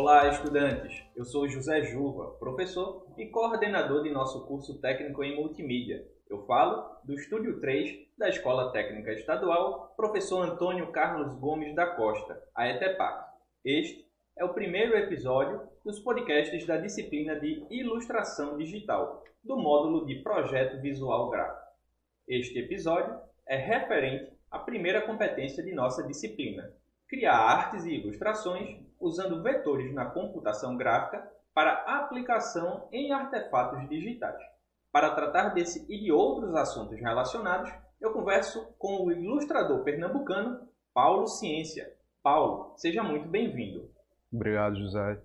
Olá, 0.00 0.28
estudantes! 0.28 1.02
Eu 1.16 1.24
sou 1.24 1.48
José 1.48 1.82
Juva, 1.82 2.30
professor 2.38 3.04
e 3.18 3.26
coordenador 3.26 4.04
de 4.04 4.10
nosso 4.10 4.46
curso 4.46 4.80
técnico 4.80 5.24
em 5.24 5.34
multimídia. 5.34 6.06
Eu 6.30 6.46
falo 6.46 7.00
do 7.02 7.14
Estúdio 7.14 7.58
3 7.58 8.06
da 8.16 8.28
Escola 8.28 8.70
Técnica 8.70 9.12
Estadual 9.12 9.92
Professor 9.96 10.48
Antônio 10.48 10.92
Carlos 10.92 11.34
Gomes 11.40 11.74
da 11.74 11.84
Costa, 11.84 12.40
a 12.54 12.68
ETEPAC. 12.68 13.28
Este 13.64 14.06
é 14.36 14.44
o 14.44 14.54
primeiro 14.54 14.96
episódio 14.96 15.68
dos 15.84 15.98
podcasts 15.98 16.64
da 16.64 16.76
disciplina 16.76 17.34
de 17.34 17.66
Ilustração 17.68 18.56
Digital, 18.56 19.24
do 19.42 19.56
módulo 19.56 20.06
de 20.06 20.22
Projeto 20.22 20.80
Visual 20.80 21.28
Gráfico. 21.28 21.72
Este 22.28 22.60
episódio 22.60 23.18
é 23.48 23.56
referente 23.56 24.32
à 24.48 24.60
primeira 24.60 25.02
competência 25.02 25.60
de 25.60 25.74
nossa 25.74 26.06
disciplina, 26.06 26.72
criar 27.08 27.36
artes 27.36 27.84
e 27.84 27.94
ilustrações 27.94 28.86
usando 29.00 29.42
vetores 29.42 29.92
na 29.94 30.06
computação 30.06 30.76
gráfica 30.76 31.26
para 31.54 31.84
aplicação 31.98 32.88
em 32.92 33.12
artefatos 33.12 33.88
digitais. 33.88 34.40
Para 34.92 35.14
tratar 35.14 35.50
desse 35.50 35.84
e 35.92 36.00
de 36.00 36.12
outros 36.12 36.54
assuntos 36.54 36.98
relacionados, 37.00 37.70
eu 38.00 38.12
converso 38.12 38.74
com 38.78 39.04
o 39.04 39.12
ilustrador 39.12 39.82
pernambucano 39.82 40.68
Paulo 40.94 41.26
Ciência. 41.26 41.92
Paulo, 42.22 42.74
seja 42.76 43.02
muito 43.02 43.28
bem-vindo. 43.28 43.90
Obrigado, 44.32 44.76
José. 44.76 45.20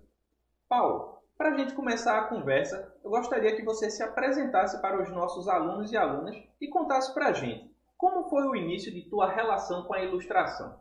Paulo, 0.68 1.18
para 1.36 1.50
a 1.50 1.56
gente 1.56 1.74
começar 1.74 2.18
a 2.18 2.28
conversa, 2.28 2.94
eu 3.02 3.10
gostaria 3.10 3.54
que 3.56 3.64
você 3.64 3.90
se 3.90 4.02
apresentasse 4.02 4.80
para 4.80 5.02
os 5.02 5.10
nossos 5.10 5.48
alunos 5.48 5.92
e 5.92 5.96
alunas 5.96 6.36
e 6.60 6.68
contasse 6.68 7.12
para 7.12 7.28
a 7.28 7.32
gente 7.32 7.74
como 7.96 8.28
foi 8.28 8.46
o 8.46 8.54
início 8.54 8.92
de 8.92 9.08
tua 9.08 9.30
relação 9.30 9.84
com 9.84 9.94
a 9.94 10.02
ilustração. 10.02 10.78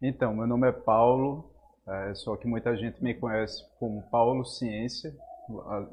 Então, 0.00 0.34
meu 0.34 0.46
nome 0.46 0.68
é 0.68 0.72
Paulo, 0.72 1.51
é, 1.86 2.14
só 2.14 2.36
que 2.36 2.46
muita 2.46 2.76
gente 2.76 3.02
me 3.02 3.14
conhece 3.14 3.62
como 3.78 4.08
Paulo 4.10 4.44
Ciência, 4.44 5.12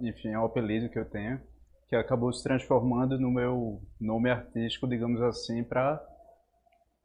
enfim, 0.02 0.30
é 0.30 0.40
um 0.40 0.46
apelido 0.46 0.90
que 0.90 1.00
eu 1.00 1.10
tenho, 1.10 1.42
que 1.88 1.96
acabou 1.96 2.32
se 2.32 2.44
transformando 2.44 3.20
no 3.20 3.32
meu 3.32 3.82
nome 4.00 4.30
artístico, 4.30 4.88
digamos 4.88 5.22
assim, 5.22 5.64
para 5.64 6.00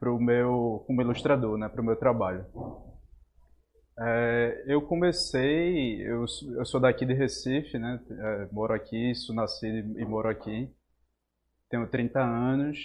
o 0.02 0.18
meu 0.18 0.84
como 0.86 1.00
ilustrador, 1.00 1.56
né, 1.56 1.68
para 1.68 1.80
o 1.80 1.84
meu 1.84 1.96
trabalho. 1.96 2.44
É, 3.98 4.64
eu 4.66 4.82
comecei, 4.82 6.02
eu, 6.02 6.24
eu 6.56 6.64
sou 6.66 6.80
daqui 6.80 7.06
de 7.06 7.14
Recife, 7.14 7.78
né, 7.78 8.00
é, 8.10 8.48
moro 8.52 8.74
aqui, 8.74 9.14
sou 9.14 9.34
nascido 9.34 9.98
e 9.98 10.04
moro 10.04 10.28
aqui, 10.28 10.70
tenho 11.70 11.88
30 11.88 12.20
anos, 12.20 12.78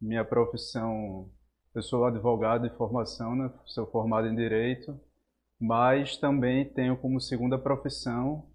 minha 0.00 0.24
profissão 0.24 1.30
eu 1.76 1.82
sou 1.82 2.06
advogado 2.06 2.66
de 2.66 2.74
formação, 2.74 3.36
né? 3.36 3.52
sou 3.66 3.86
formado 3.90 4.26
em 4.26 4.34
Direito, 4.34 4.98
mas 5.60 6.16
também 6.16 6.64
tenho 6.64 6.96
como 6.96 7.20
segunda 7.20 7.58
profissão 7.58 8.46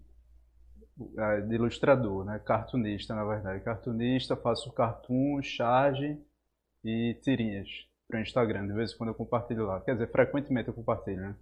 de 1.48 1.54
ilustrador, 1.54 2.24
né? 2.24 2.38
cartunista, 2.38 3.14
na 3.14 3.24
verdade. 3.24 3.64
Cartunista, 3.64 4.36
faço 4.36 4.72
cartoon, 4.72 5.42
charge 5.42 6.18
e 6.84 7.18
tirinhas 7.22 7.68
para 8.06 8.18
o 8.18 8.22
Instagram. 8.22 8.66
De 8.66 8.72
vez 8.72 8.92
em 8.92 8.96
quando 8.96 9.08
eu 9.08 9.14
compartilho 9.14 9.66
lá. 9.66 9.80
Quer 9.80 9.94
dizer, 9.94 10.10
frequentemente 10.12 10.68
eu 10.68 10.74
compartilho, 10.74 11.20
né? 11.20 11.36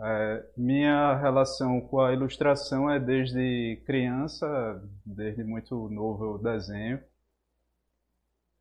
É, 0.00 0.46
minha 0.56 1.16
relação 1.16 1.80
com 1.80 2.00
a 2.00 2.12
ilustração 2.12 2.88
é 2.88 3.00
desde 3.00 3.82
criança, 3.84 4.80
desde 5.04 5.42
muito 5.42 5.88
novo 5.88 6.24
eu 6.24 6.38
desenho 6.38 7.00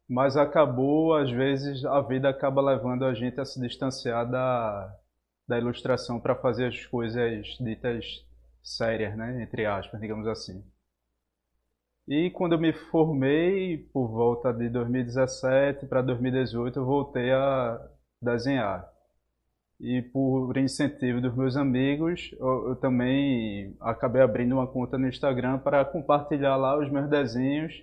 mas 0.07 0.37
acabou, 0.37 1.13
às 1.15 1.29
vezes, 1.29 1.83
a 1.83 1.99
vida 2.01 2.29
acaba 2.29 2.61
levando 2.61 3.03
a 3.03 3.13
gente 3.13 3.39
a 3.41 3.45
se 3.45 3.59
distanciar 3.59 4.29
da, 4.29 4.95
da 5.47 5.57
ilustração 5.57 6.19
para 6.19 6.35
fazer 6.35 6.67
as 6.67 6.85
coisas 6.85 7.47
ditas 7.59 8.25
sérias, 8.63 9.15
né? 9.15 9.41
entre 9.43 9.65
aspas, 9.65 9.99
digamos 9.99 10.27
assim. 10.27 10.63
E 12.07 12.29
quando 12.31 12.53
eu 12.53 12.59
me 12.59 12.73
formei, 12.73 13.77
por 13.91 14.07
volta 14.07 14.53
de 14.53 14.69
2017 14.69 15.85
para 15.87 16.01
2018, 16.01 16.79
eu 16.79 16.85
voltei 16.85 17.31
a 17.31 17.79
desenhar. 18.21 18.89
E 19.79 20.01
por 20.01 20.57
incentivo 20.57 21.21
dos 21.21 21.35
meus 21.35 21.55
amigos, 21.55 22.31
eu, 22.39 22.69
eu 22.69 22.75
também 22.77 23.75
acabei 23.79 24.21
abrindo 24.21 24.53
uma 24.53 24.67
conta 24.67 24.97
no 24.97 25.07
Instagram 25.07 25.59
para 25.59 25.85
compartilhar 25.85 26.55
lá 26.55 26.79
os 26.79 26.89
meus 26.89 27.09
desenhos 27.09 27.73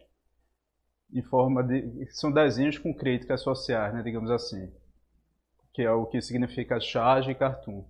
em 1.12 1.22
forma 1.22 1.62
de. 1.62 2.06
são 2.10 2.32
desenhos 2.32 2.78
com 2.78 2.92
críticas 2.92 3.42
sociais, 3.42 3.94
né, 3.94 4.02
digamos 4.02 4.30
assim. 4.30 4.72
Que 5.74 5.82
é 5.82 5.90
o 5.90 6.06
que 6.06 6.22
significa 6.22 6.80
charge 6.80 7.32
e 7.32 7.34
cartoon. 7.34 7.84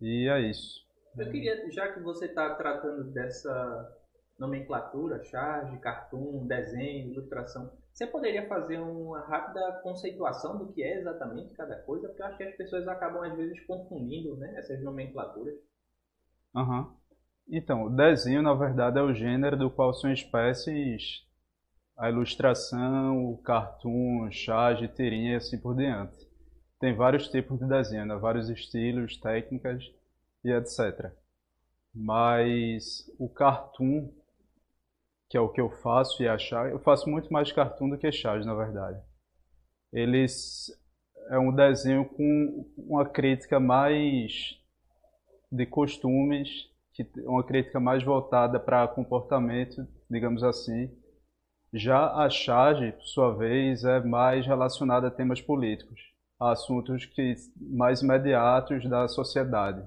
E 0.00 0.28
é 0.28 0.40
isso. 0.40 0.86
Eu 1.16 1.30
queria, 1.30 1.68
já 1.72 1.92
que 1.92 2.00
você 2.00 2.26
está 2.26 2.54
tratando 2.54 3.10
dessa 3.10 3.96
nomenclatura, 4.38 5.24
charge, 5.24 5.76
cartoon, 5.78 6.46
desenho, 6.46 7.12
ilustração, 7.12 7.72
você 7.92 8.06
poderia 8.06 8.46
fazer 8.46 8.78
uma 8.78 9.20
rápida 9.26 9.80
conceituação 9.82 10.56
do 10.56 10.72
que 10.72 10.84
é 10.84 11.00
exatamente 11.00 11.52
cada 11.54 11.74
coisa? 11.82 12.06
Porque 12.06 12.22
eu 12.22 12.26
acho 12.26 12.36
que 12.36 12.44
as 12.44 12.56
pessoas 12.56 12.86
acabam 12.86 13.24
às 13.24 13.36
vezes 13.36 13.58
confundindo 13.66 14.36
né, 14.36 14.54
essas 14.56 14.80
nomenclaturas. 14.84 15.56
Aham. 16.54 16.82
Uhum. 16.82 16.98
Então, 17.50 17.84
o 17.84 17.90
desenho, 17.90 18.42
na 18.42 18.52
verdade, 18.52 18.98
é 18.98 19.02
o 19.02 19.14
gênero 19.14 19.56
do 19.56 19.70
qual 19.70 19.94
são 19.94 20.12
espécies 20.12 21.26
a 21.98 22.08
ilustração, 22.08 23.32
o 23.32 23.36
cartoon, 23.38 24.30
charge, 24.30 24.86
tirinha 24.88 25.32
e 25.32 25.36
assim 25.36 25.58
por 25.58 25.74
diante. 25.74 26.16
Tem 26.78 26.94
vários 26.94 27.28
tipos 27.28 27.58
de 27.58 27.66
desenho, 27.66 28.06
né? 28.06 28.16
vários 28.16 28.48
estilos, 28.48 29.16
técnicas 29.16 29.84
e 30.44 30.52
etc. 30.52 31.12
Mas 31.92 33.10
o 33.18 33.28
cartoon, 33.28 34.08
que 35.28 35.36
é 35.36 35.40
o 35.40 35.48
que 35.48 35.60
eu 35.60 35.70
faço 35.70 36.22
e 36.22 36.28
achar, 36.28 36.70
eu 36.70 36.78
faço 36.78 37.10
muito 37.10 37.32
mais 37.32 37.50
cartoon 37.50 37.90
do 37.90 37.98
que 37.98 38.12
charge, 38.12 38.46
na 38.46 38.54
verdade. 38.54 39.02
Eles 39.92 40.70
é 41.30 41.38
um 41.38 41.52
desenho 41.52 42.04
com 42.04 42.64
uma 42.76 43.04
crítica 43.08 43.58
mais 43.58 44.56
de 45.50 45.66
costumes 45.66 46.68
que 46.92 47.08
uma 47.24 47.44
crítica 47.44 47.80
mais 47.80 48.02
voltada 48.04 48.58
para 48.60 48.86
comportamento, 48.88 49.86
digamos 50.10 50.42
assim. 50.44 50.90
Já 51.72 52.14
a 52.14 52.30
charge, 52.30 52.92
por 52.92 53.02
sua 53.02 53.36
vez, 53.36 53.84
é 53.84 54.00
mais 54.00 54.46
relacionada 54.46 55.08
a 55.08 55.10
temas 55.10 55.40
políticos, 55.40 56.00
a 56.40 56.52
assuntos 56.52 57.04
que 57.04 57.34
mais 57.56 58.00
imediatos 58.00 58.88
da 58.88 59.06
sociedade 59.06 59.86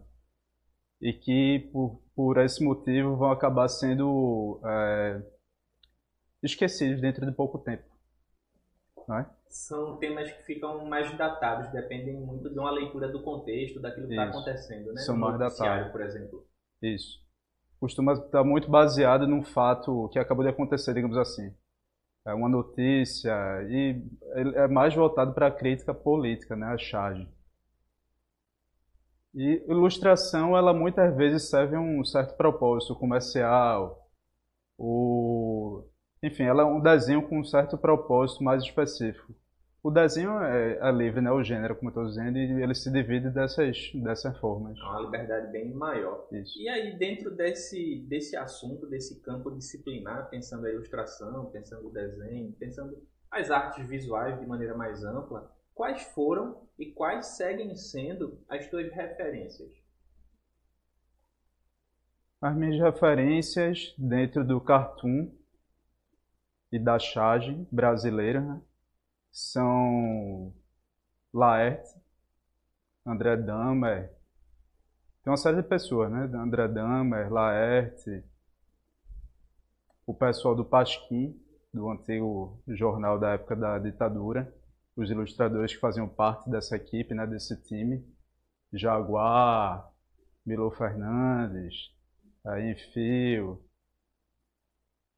e 1.02 1.12
que 1.12 1.70
por, 1.74 2.00
por 2.16 2.38
esse 2.38 2.64
motivo 2.64 3.16
vão 3.16 3.31
acabar 3.31 3.68
sendo 3.68 4.62
é, 4.64 5.22
esquecidos 6.44 7.02
dentro 7.02 7.25
de 7.25 7.31
pouco 7.31 7.58
tempo. 7.58 7.90
É? 9.09 9.25
São 9.50 9.97
temas 9.97 10.31
que 10.31 10.44
ficam 10.44 10.86
mais 10.86 11.12
datados, 11.18 11.72
dependem 11.72 12.14
muito 12.14 12.50
de 12.50 12.58
uma 12.58 12.72
leitura 12.72 13.12
do 13.12 13.24
contexto, 13.24 13.81
daquilo 13.81 14.08
que 14.08 14.14
está 14.14 14.30
acontecendo, 14.30 14.94
né? 14.94 15.02
São 15.02 15.16
no 15.16 15.22
mais 15.22 15.40
datados. 15.40 15.91
por 15.91 16.02
exemplo. 16.02 16.47
Isso. 16.81 17.20
Costuma 17.80 18.14
estar 18.14 18.44
muito 18.44 18.70
baseado 18.70 19.28
num 19.28 19.44
fato 19.44 20.08
que 20.09 20.20
acabou 20.20 20.44
de 20.44 20.52
acontecer, 20.52 20.94
digamos 20.94 21.18
assim. 21.18 21.53
É 22.26 22.34
uma 22.34 22.50
notícia 22.50 23.32
e 23.70 24.02
é 24.56 24.68
mais 24.68 24.94
voltado 24.94 25.34
para 25.34 25.48
a 25.48 25.52
crítica 25.52 25.94
política, 25.94 26.56
né, 26.56 26.68
a 26.68 26.78
charge. 26.78 27.28
E 29.34 29.64
ilustração, 29.68 30.58
ela 30.58 30.74
muitas 30.74 31.16
vezes 31.16 31.50
serve 31.50 31.78
um 31.78 32.04
certo 32.04 32.36
propósito 32.36 32.96
comercial, 32.96 34.09
o... 34.78 35.84
enfim, 36.24 36.44
ela 36.44 36.64
é 36.64 36.66
um 36.66 36.82
desenho 36.82 37.28
com 37.28 37.40
um 37.40 37.44
certo 37.44 37.78
propósito 37.78 38.44
mais 38.44 38.64
específico. 38.64 39.34
O 39.84 39.90
desenho 39.90 40.40
é, 40.44 40.78
é, 40.79 40.91
livre, 40.91 41.22
né? 41.22 41.32
O 41.32 41.44
gênero, 41.44 41.76
como 41.76 41.88
eu 41.88 41.91
estou 41.91 42.06
dizendo, 42.06 42.38
e 42.38 42.61
ele 42.61 42.76
se 42.76 42.91
divide 42.91 43.32
dessas, 43.32 43.91
dessas 43.96 44.38
formas. 44.38 44.78
É 44.78 44.84
uma 44.84 45.02
liberdade 45.02 45.52
bem 45.52 45.73
maior. 45.73 46.28
Isso. 46.32 46.59
E 46.61 46.70
aí, 46.70 46.96
dentro 46.97 47.35
desse, 47.35 48.06
desse 48.08 48.38
assunto, 48.38 48.85
desse 48.85 49.20
campo 49.22 49.50
disciplinar, 49.50 50.29
pensando 50.29 50.67
a 50.67 50.70
ilustração, 50.70 51.47
pensando 51.47 51.88
o 51.88 51.91
desenho, 51.91 52.52
pensando 52.59 53.02
as 53.32 53.50
artes 53.50 53.88
visuais 53.88 54.40
de 54.40 54.46
maneira 54.46 54.78
mais 54.78 55.03
ampla, 55.03 55.52
quais 55.73 56.03
foram 56.14 56.61
e 56.78 56.91
quais 56.91 57.38
seguem 57.38 57.76
sendo 57.76 58.40
as 58.47 58.70
tuas 58.70 58.91
referências? 58.94 59.72
As 62.40 62.56
minhas 62.56 62.79
referências 62.79 63.96
dentro 63.97 64.46
do 64.46 64.61
cartoon 64.61 65.32
e 66.72 66.78
da 66.78 67.00
charge 67.00 67.67
brasileira, 67.72 68.41
né? 68.41 68.61
São 69.32 70.54
Laerte, 71.34 71.90
André 73.06 73.38
Damer, 73.38 74.12
tem 75.24 75.32
uma 75.32 75.38
série 75.38 75.62
de 75.62 75.68
pessoas, 75.68 76.12
né? 76.12 76.30
André 76.34 76.68
Damer, 76.68 77.32
Laerte, 77.32 78.24
o 80.06 80.14
pessoal 80.14 80.56
do 80.56 80.66
Pasquim, 80.66 81.40
do 81.74 81.90
antigo 81.90 82.62
jornal 82.68 83.20
da 83.20 83.34
época 83.34 83.56
da 83.56 83.80
ditadura, 83.80 84.54
os 84.96 85.10
ilustradores 85.10 85.74
que 85.74 85.80
faziam 85.80 86.08
parte 86.08 86.50
dessa 86.50 86.76
equipe, 86.76 87.14
né, 87.14 87.26
desse 87.26 87.56
time. 87.64 88.06
Jaguar, 88.74 89.90
Milo 90.46 90.72
Fernandes, 90.72 91.94
Enfio, 92.72 93.62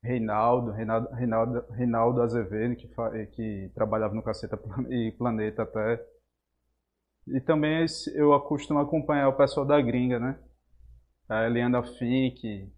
Reinaldo, 0.04 0.72
Reinaldo, 0.72 1.10
Reinaldo, 1.14 1.66
Reinaldo 1.72 2.22
Azevedo, 2.22 2.76
que, 2.76 2.88
que 3.28 3.72
trabalhava 3.74 4.14
no 4.14 4.22
Caceta 4.22 4.60
e 4.92 5.12
Planeta 5.18 5.64
até. 5.64 6.06
E 7.28 7.40
também 7.40 7.86
eu 8.14 8.38
costumo 8.42 8.80
acompanhar 8.80 9.30
o 9.30 9.38
pessoal 9.38 9.66
da 9.66 9.80
gringa, 9.82 10.20
né? 10.20 10.38
A 11.30 11.46
Eliana 11.46 11.82
Fink, 11.82 12.70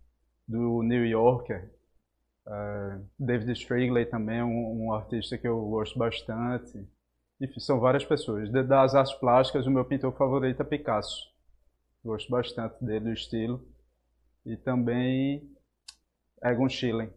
do 0.48 0.83
New 0.83 1.04
Yorker. 1.04 1.74
Uh, 2.45 3.04
David 3.18 3.54
Strigley 3.54 4.06
também 4.06 4.38
é 4.38 4.44
um, 4.44 4.86
um, 4.86 4.94
artista 4.94 5.36
que 5.36 5.48
eu 5.48 5.60
gosto 5.66 5.98
bastante. 5.98 6.88
Enfim, 7.42 7.60
são 7.60 7.80
várias 7.80 8.06
pessoas. 8.06 8.51
Das 8.51 8.94
artes 8.94 9.16
plásticas, 9.16 9.66
o 9.66 9.72
meu 9.72 9.83
pintor 9.83 10.16
favorito 10.16 10.62
é 10.62 10.63
Picasso. 10.63 11.33
Gosto 12.04 12.30
bastante 12.30 12.75
dele, 12.86 13.06
do 13.06 13.13
estilo. 13.13 13.68
E 14.45 14.56
também 14.56 15.55
Egon 16.45 16.69
Schiele. 16.69 17.12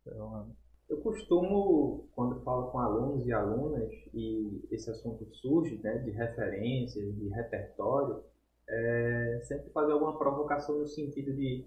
Então, 0.00 0.50
eu 0.88 0.96
costumo, 1.02 2.08
quando 2.14 2.42
falo 2.42 2.70
com 2.70 2.78
alunos 2.78 3.26
e 3.26 3.32
alunas, 3.32 3.92
e 4.14 4.66
esse 4.70 4.90
assunto 4.90 5.24
surge, 5.36 5.78
né, 5.82 5.98
de 5.98 6.10
referências, 6.10 7.14
de 7.14 7.28
repertório, 7.28 8.24
é, 8.68 9.40
sempre 9.44 9.70
fazer 9.70 9.92
alguma 9.92 10.18
provocação 10.18 10.78
no 10.78 10.86
sentido 10.86 11.32
de 11.34 11.66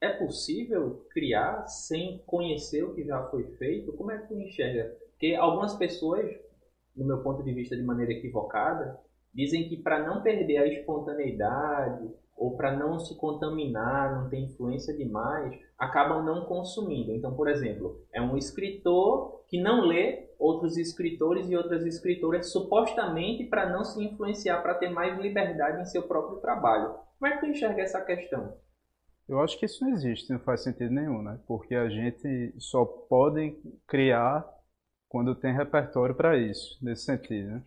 é 0.00 0.10
possível 0.10 1.04
criar 1.10 1.66
sem 1.66 2.22
conhecer 2.24 2.84
o 2.84 2.94
que 2.94 3.04
já 3.04 3.24
foi 3.30 3.44
feito? 3.56 3.92
Como 3.94 4.12
é 4.12 4.18
que 4.18 4.28
tu 4.28 4.34
enxerga? 4.34 4.96
Porque 5.10 5.34
algumas 5.34 5.74
pessoas, 5.74 6.24
no 6.94 7.04
meu 7.04 7.20
ponto 7.22 7.42
de 7.42 7.52
vista 7.52 7.76
de 7.76 7.82
maneira 7.82 8.12
equivocada, 8.12 9.00
dizem 9.34 9.68
que 9.68 9.76
para 9.76 10.06
não 10.06 10.22
perder 10.22 10.58
a 10.58 10.66
espontaneidade 10.68 12.08
ou 12.38 12.56
para 12.56 12.76
não 12.76 12.98
se 13.00 13.16
contaminar, 13.16 14.14
não 14.14 14.30
ter 14.30 14.38
influência 14.38 14.96
demais, 14.96 15.58
acabam 15.76 16.24
não 16.24 16.46
consumindo. 16.46 17.12
Então, 17.12 17.34
por 17.34 17.48
exemplo, 17.48 18.00
é 18.12 18.22
um 18.22 18.36
escritor 18.36 19.42
que 19.48 19.60
não 19.60 19.86
lê 19.86 20.30
outros 20.38 20.76
escritores 20.76 21.50
e 21.50 21.56
outras 21.56 21.84
escritoras 21.84 22.52
supostamente 22.52 23.44
para 23.44 23.68
não 23.70 23.84
se 23.84 24.02
influenciar, 24.02 24.62
para 24.62 24.74
ter 24.74 24.88
mais 24.88 25.18
liberdade 25.18 25.82
em 25.82 25.86
seu 25.86 26.04
próprio 26.04 26.38
trabalho. 26.38 26.94
Como 27.18 27.32
é 27.32 27.34
que 27.34 27.40
tu 27.40 27.46
enxerga 27.46 27.82
essa 27.82 28.00
questão? 28.00 28.56
Eu 29.28 29.40
acho 29.40 29.58
que 29.58 29.66
isso 29.66 29.84
não 29.84 29.92
existe, 29.92 30.32
não 30.32 30.38
faz 30.38 30.62
sentido 30.62 30.94
nenhum, 30.94 31.20
né? 31.20 31.38
Porque 31.46 31.74
a 31.74 31.88
gente 31.88 32.54
só 32.58 32.84
pode 32.84 33.56
criar 33.86 34.48
quando 35.08 35.34
tem 35.34 35.52
repertório 35.52 36.14
para 36.14 36.38
isso, 36.38 36.78
nesse 36.82 37.04
sentido, 37.04 37.50
né? 37.50 37.62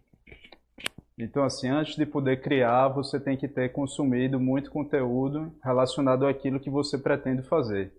Então, 1.18 1.44
assim, 1.44 1.70
antes 1.70 1.96
de 1.96 2.06
poder 2.06 2.42
criar, 2.42 2.88
você 2.88 3.20
tem 3.20 3.38
que 3.38 3.48
ter 3.48 3.70
consumido 3.72 4.40
muito 4.40 4.72
conteúdo 4.72 5.54
relacionado 5.64 6.26
àquilo 6.26 6.60
que 6.60 6.70
você 6.70 6.98
pretende 6.98 7.44
fazer. 7.44 7.94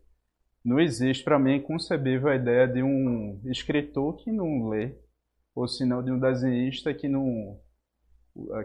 Não 0.64 0.78
existe, 0.78 1.24
para 1.24 1.38
mim, 1.38 1.60
concebível 1.60 2.28
a 2.28 2.36
ideia 2.36 2.66
de 2.66 2.82
um 2.82 3.40
escritor 3.46 4.16
que 4.16 4.30
não 4.30 4.68
lê, 4.68 4.96
ou 5.54 5.66
senão 5.66 6.02
de 6.02 6.10
um 6.10 6.18
desenhista 6.18 6.94
que 6.94 7.08
não, 7.08 7.58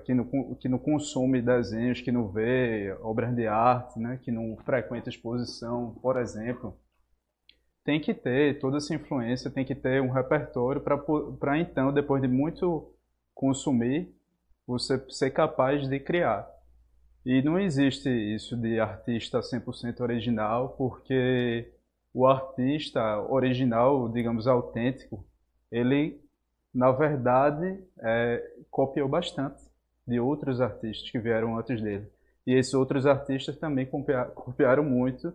que 0.05 0.13
não, 0.13 0.55
que 0.55 0.69
não 0.69 0.77
consome 0.77 1.41
desenhos, 1.41 2.01
que 2.01 2.11
não 2.11 2.27
vê 2.29 2.95
obras 3.01 3.35
de 3.35 3.47
arte, 3.47 3.99
né, 3.99 4.19
que 4.23 4.31
não 4.31 4.55
frequenta 4.57 5.09
exposição, 5.09 5.95
por 6.01 6.17
exemplo. 6.17 6.77
Tem 7.83 7.99
que 7.99 8.13
ter 8.13 8.59
toda 8.59 8.77
essa 8.77 8.93
influência, 8.93 9.51
tem 9.51 9.65
que 9.65 9.75
ter 9.75 10.01
um 10.01 10.11
repertório 10.11 10.81
para 10.81 11.57
então, 11.57 11.91
depois 11.91 12.21
de 12.21 12.27
muito 12.27 12.93
consumir, 13.33 14.13
você 14.67 15.01
ser 15.09 15.31
capaz 15.31 15.87
de 15.87 15.99
criar. 15.99 16.47
E 17.25 17.41
não 17.41 17.57
existe 17.57 18.09
isso 18.09 18.55
de 18.55 18.79
artista 18.79 19.39
100% 19.39 20.01
original, 20.01 20.75
porque 20.77 21.71
o 22.13 22.27
artista 22.27 23.19
original, 23.29 24.09
digamos, 24.09 24.47
autêntico, 24.47 25.25
ele, 25.71 26.21
na 26.73 26.91
verdade, 26.91 27.83
é, 27.99 28.43
copiou 28.69 29.07
bastante 29.07 29.61
de 30.05 30.19
outros 30.19 30.61
artistas 30.61 31.09
que 31.09 31.19
vieram 31.19 31.57
antes 31.57 31.81
dele. 31.81 32.07
E 32.45 32.53
esses 32.53 32.73
outros 32.73 33.05
artistas 33.05 33.57
também 33.57 33.85
copiaram 33.85 34.83
muito 34.83 35.33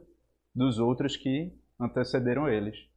dos 0.54 0.78
outros 0.78 1.16
que 1.16 1.52
antecederam 1.78 2.48
eles. 2.48 2.91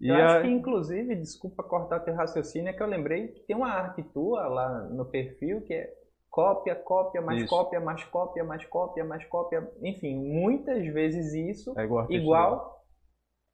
E 0.00 0.08
eu 0.08 0.16
acho 0.16 0.42
que, 0.42 0.48
inclusive, 0.48 1.14
desculpa 1.16 1.62
cortar 1.62 2.00
teu 2.00 2.14
raciocínio, 2.14 2.68
é 2.68 2.72
que 2.72 2.82
eu 2.82 2.86
lembrei 2.86 3.28
que 3.28 3.40
tem 3.46 3.56
uma 3.56 3.70
arte 3.70 4.02
tua 4.02 4.46
lá 4.48 4.80
no 4.90 5.04
perfil 5.06 5.62
que 5.62 5.72
é 5.72 5.92
cópia, 6.30 6.74
cópia, 6.74 7.22
mais 7.22 7.42
isso. 7.42 7.48
cópia, 7.48 7.80
mais 7.80 8.04
cópia, 8.04 8.44
mais 8.44 8.64
cópia, 8.66 9.04
mais 9.04 9.24
cópia. 9.26 9.70
Enfim, 9.82 10.16
muitas 10.16 10.84
vezes 10.92 11.32
isso 11.32 11.78
é 11.78 11.84
igual, 11.84 12.00
artista, 12.02 12.22
igual 12.22 12.84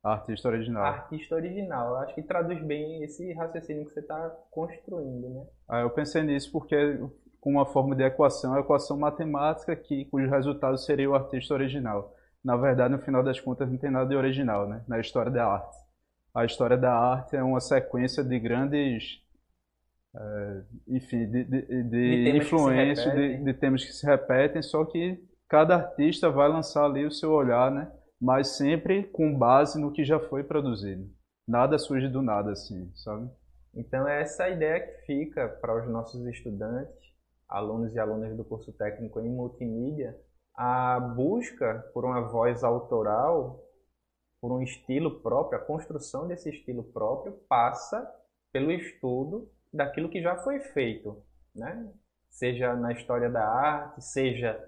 artista 0.02 0.48
original. 0.48 0.84
Artista 0.84 1.34
original. 1.34 1.88
Eu 1.90 1.96
acho 1.98 2.14
que 2.14 2.22
traduz 2.22 2.62
bem 2.62 3.02
esse 3.02 3.32
raciocínio 3.34 3.84
que 3.84 3.92
você 3.92 4.00
está 4.00 4.30
construindo, 4.50 5.28
né? 5.28 5.46
Ah, 5.68 5.80
eu 5.80 5.90
pensei 5.90 6.22
nisso 6.22 6.50
porque 6.50 6.98
com 7.38 7.50
uma 7.50 7.66
forma 7.66 7.94
de 7.94 8.02
equação, 8.02 8.54
a 8.54 8.60
equação 8.60 8.98
matemática 8.98 9.76
que 9.76 10.06
cujo 10.06 10.28
resultado 10.28 10.78
seria 10.78 11.08
o 11.08 11.14
artista 11.14 11.54
original. 11.54 12.14
Na 12.42 12.56
verdade, 12.56 12.94
no 12.94 13.00
final 13.00 13.22
das 13.22 13.38
contas, 13.38 13.70
não 13.70 13.76
tem 13.76 13.90
nada 13.90 14.08
de 14.08 14.16
original, 14.16 14.66
né? 14.66 14.82
Na 14.88 14.98
história 14.98 15.30
da 15.30 15.46
arte 15.46 15.79
a 16.34 16.44
história 16.44 16.76
da 16.76 16.92
arte 16.92 17.36
é 17.36 17.42
uma 17.42 17.60
sequência 17.60 18.22
de 18.22 18.38
grandes, 18.38 19.20
é, 20.14 20.62
enfim, 20.88 21.26
de, 21.30 21.44
de, 21.44 21.62
de, 21.84 22.24
de 22.24 22.36
influências, 22.36 23.12
de, 23.12 23.44
de 23.44 23.54
temas 23.54 23.84
que 23.84 23.92
se 23.92 24.06
repetem, 24.06 24.62
só 24.62 24.84
que 24.84 25.22
cada 25.48 25.76
artista 25.76 26.30
vai 26.30 26.48
lançar 26.48 26.84
ali 26.84 27.04
o 27.04 27.10
seu 27.10 27.32
olhar, 27.32 27.70
né? 27.70 27.90
Mas 28.20 28.56
sempre 28.56 29.04
com 29.04 29.36
base 29.36 29.80
no 29.80 29.92
que 29.92 30.04
já 30.04 30.20
foi 30.20 30.44
produzido. 30.44 31.08
Nada 31.48 31.78
surge 31.78 32.08
do 32.08 32.22
nada, 32.22 32.52
assim, 32.52 32.92
sabe? 32.94 33.28
Então 33.74 34.06
é 34.06 34.22
essa 34.22 34.48
ideia 34.48 34.80
que 34.80 35.06
fica 35.06 35.48
para 35.48 35.76
os 35.82 35.90
nossos 35.90 36.24
estudantes, 36.26 36.94
alunos 37.48 37.94
e 37.94 37.98
alunas 37.98 38.36
do 38.36 38.44
curso 38.44 38.72
técnico 38.72 39.20
em 39.20 39.30
multimídia, 39.30 40.16
a 40.54 41.00
busca 41.00 41.84
por 41.94 42.04
uma 42.04 42.20
voz 42.20 42.62
autoral 42.62 43.60
por 44.40 44.52
um 44.52 44.62
estilo 44.62 45.20
próprio, 45.20 45.58
a 45.58 45.64
construção 45.64 46.26
desse 46.26 46.48
estilo 46.48 46.82
próprio 46.82 47.32
passa 47.48 48.08
pelo 48.52 48.72
estudo 48.72 49.50
daquilo 49.72 50.08
que 50.08 50.20
já 50.20 50.36
foi 50.36 50.60
feito, 50.60 51.22
né? 51.54 51.92
Seja 52.28 52.74
na 52.74 52.92
história 52.92 53.28
da 53.28 53.46
arte, 53.46 54.02
seja 54.02 54.58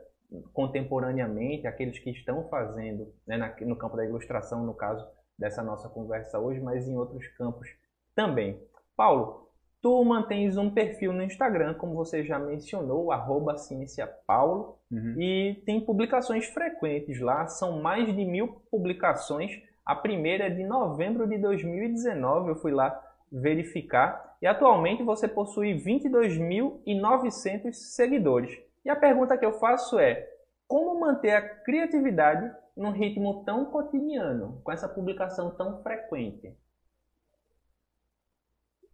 contemporaneamente, 0.52 1.66
aqueles 1.66 1.98
que 1.98 2.10
estão 2.10 2.48
fazendo, 2.48 3.12
né, 3.26 3.36
no 3.60 3.76
campo 3.76 3.96
da 3.96 4.04
ilustração, 4.04 4.64
no 4.64 4.74
caso 4.74 5.06
dessa 5.38 5.62
nossa 5.62 5.88
conversa 5.88 6.38
hoje, 6.38 6.60
mas 6.60 6.88
em 6.88 6.96
outros 6.96 7.26
campos 7.36 7.68
também. 8.14 8.60
Paulo, 8.96 9.51
Tu 9.82 10.04
mantens 10.04 10.56
um 10.56 10.70
perfil 10.70 11.12
no 11.12 11.24
Instagram, 11.24 11.74
como 11.74 11.96
você 11.96 12.22
já 12.22 12.38
mencionou, 12.38 13.10
arroba 13.10 13.58
cienciapaulo, 13.58 14.78
uhum. 14.88 15.16
e 15.18 15.60
tem 15.66 15.84
publicações 15.84 16.46
frequentes 16.46 17.20
lá, 17.20 17.48
são 17.48 17.82
mais 17.82 18.06
de 18.06 18.24
mil 18.24 18.62
publicações. 18.70 19.50
A 19.84 19.96
primeira 19.96 20.44
é 20.44 20.50
de 20.50 20.62
novembro 20.62 21.26
de 21.28 21.36
2019, 21.36 22.50
eu 22.50 22.56
fui 22.56 22.70
lá 22.70 22.96
verificar, 23.32 24.36
e 24.40 24.46
atualmente 24.46 25.02
você 25.02 25.26
possui 25.26 25.74
22.900 25.74 27.72
seguidores. 27.72 28.56
E 28.84 28.90
a 28.90 28.94
pergunta 28.94 29.36
que 29.36 29.44
eu 29.44 29.54
faço 29.54 29.98
é: 29.98 30.28
como 30.68 31.00
manter 31.00 31.32
a 31.32 31.42
criatividade 31.42 32.48
num 32.76 32.92
ritmo 32.92 33.42
tão 33.44 33.64
cotidiano, 33.64 34.60
com 34.62 34.70
essa 34.70 34.88
publicação 34.88 35.50
tão 35.56 35.82
frequente? 35.82 36.56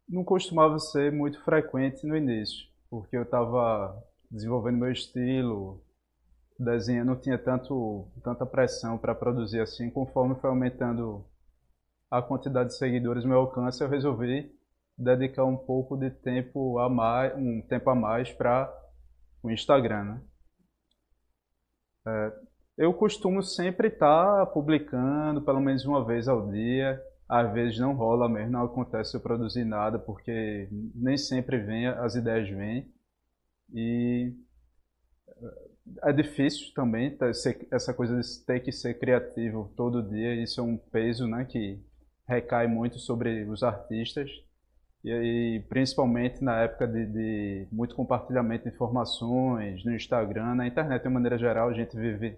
Não 0.08 0.24
costumava 0.24 0.78
ser 0.78 1.12
muito 1.12 1.42
frequente 1.44 2.06
no 2.06 2.16
início, 2.16 2.66
porque 2.88 3.16
eu 3.16 3.22
estava 3.22 4.02
desenvolvendo 4.30 4.78
meu 4.78 4.90
estilo, 4.90 5.82
desenho 6.58 7.04
não 7.04 7.16
tinha 7.16 7.38
tanto 7.38 8.08
tanta 8.22 8.44
pressão 8.44 8.98
para 8.98 9.14
produzir 9.14 9.60
assim. 9.60 9.90
Conforme 9.90 10.34
foi 10.36 10.50
aumentando 10.50 11.24
a 12.10 12.22
quantidade 12.22 12.70
de 12.70 12.78
seguidores, 12.78 13.24
meu 13.24 13.38
alcance, 13.38 13.82
eu 13.82 13.88
resolvi 13.88 14.50
dedicar 14.96 15.44
um 15.44 15.56
pouco 15.56 15.96
de 15.96 16.10
tempo 16.10 16.78
a 16.78 16.88
mais, 16.88 17.36
um 17.36 17.62
tempo 17.62 17.90
a 17.90 17.94
mais 17.94 18.32
para 18.32 18.72
o 19.42 19.50
Instagram, 19.50 20.04
né? 20.04 20.22
É, 22.06 22.32
eu 22.78 22.94
costumo 22.94 23.42
sempre 23.42 23.88
estar 23.88 24.38
tá 24.38 24.46
publicando 24.46 25.42
pelo 25.42 25.60
menos 25.60 25.84
uma 25.84 26.04
vez 26.04 26.26
ao 26.26 26.50
dia 26.50 27.00
às 27.28 27.52
vezes 27.52 27.78
não 27.78 27.94
rola 27.94 28.28
mesmo, 28.28 28.52
não 28.52 28.64
acontece 28.64 29.14
eu 29.14 29.20
produzir 29.20 29.64
nada, 29.64 29.98
porque 29.98 30.68
nem 30.94 31.16
sempre 31.16 31.58
vem, 31.58 31.86
as 31.86 32.14
ideias 32.14 32.48
vêm. 32.48 32.90
E 33.72 34.32
é 36.02 36.12
difícil 36.12 36.72
também 36.74 37.16
essa 37.70 37.92
coisa 37.92 38.18
de 38.18 38.44
ter 38.46 38.60
que 38.60 38.72
ser 38.72 38.98
criativo 38.98 39.72
todo 39.76 40.02
dia, 40.02 40.42
isso 40.42 40.60
é 40.60 40.64
um 40.64 40.76
peso 40.76 41.26
né, 41.26 41.44
que 41.44 41.82
recai 42.26 42.66
muito 42.66 42.98
sobre 42.98 43.44
os 43.44 43.62
artistas. 43.62 44.30
E, 45.04 45.10
e 45.10 45.60
principalmente 45.68 46.42
na 46.42 46.62
época 46.62 46.86
de, 46.86 47.06
de, 47.06 47.68
muito 47.70 47.94
compartilhamento 47.94 48.64
de 48.68 48.74
informações 48.74 49.84
no 49.84 49.94
Instagram, 49.94 50.54
na 50.54 50.66
internet 50.66 51.02
de 51.02 51.08
maneira 51.08 51.38
geral, 51.38 51.68
a 51.68 51.74
gente 51.74 51.96
vive 51.96 52.36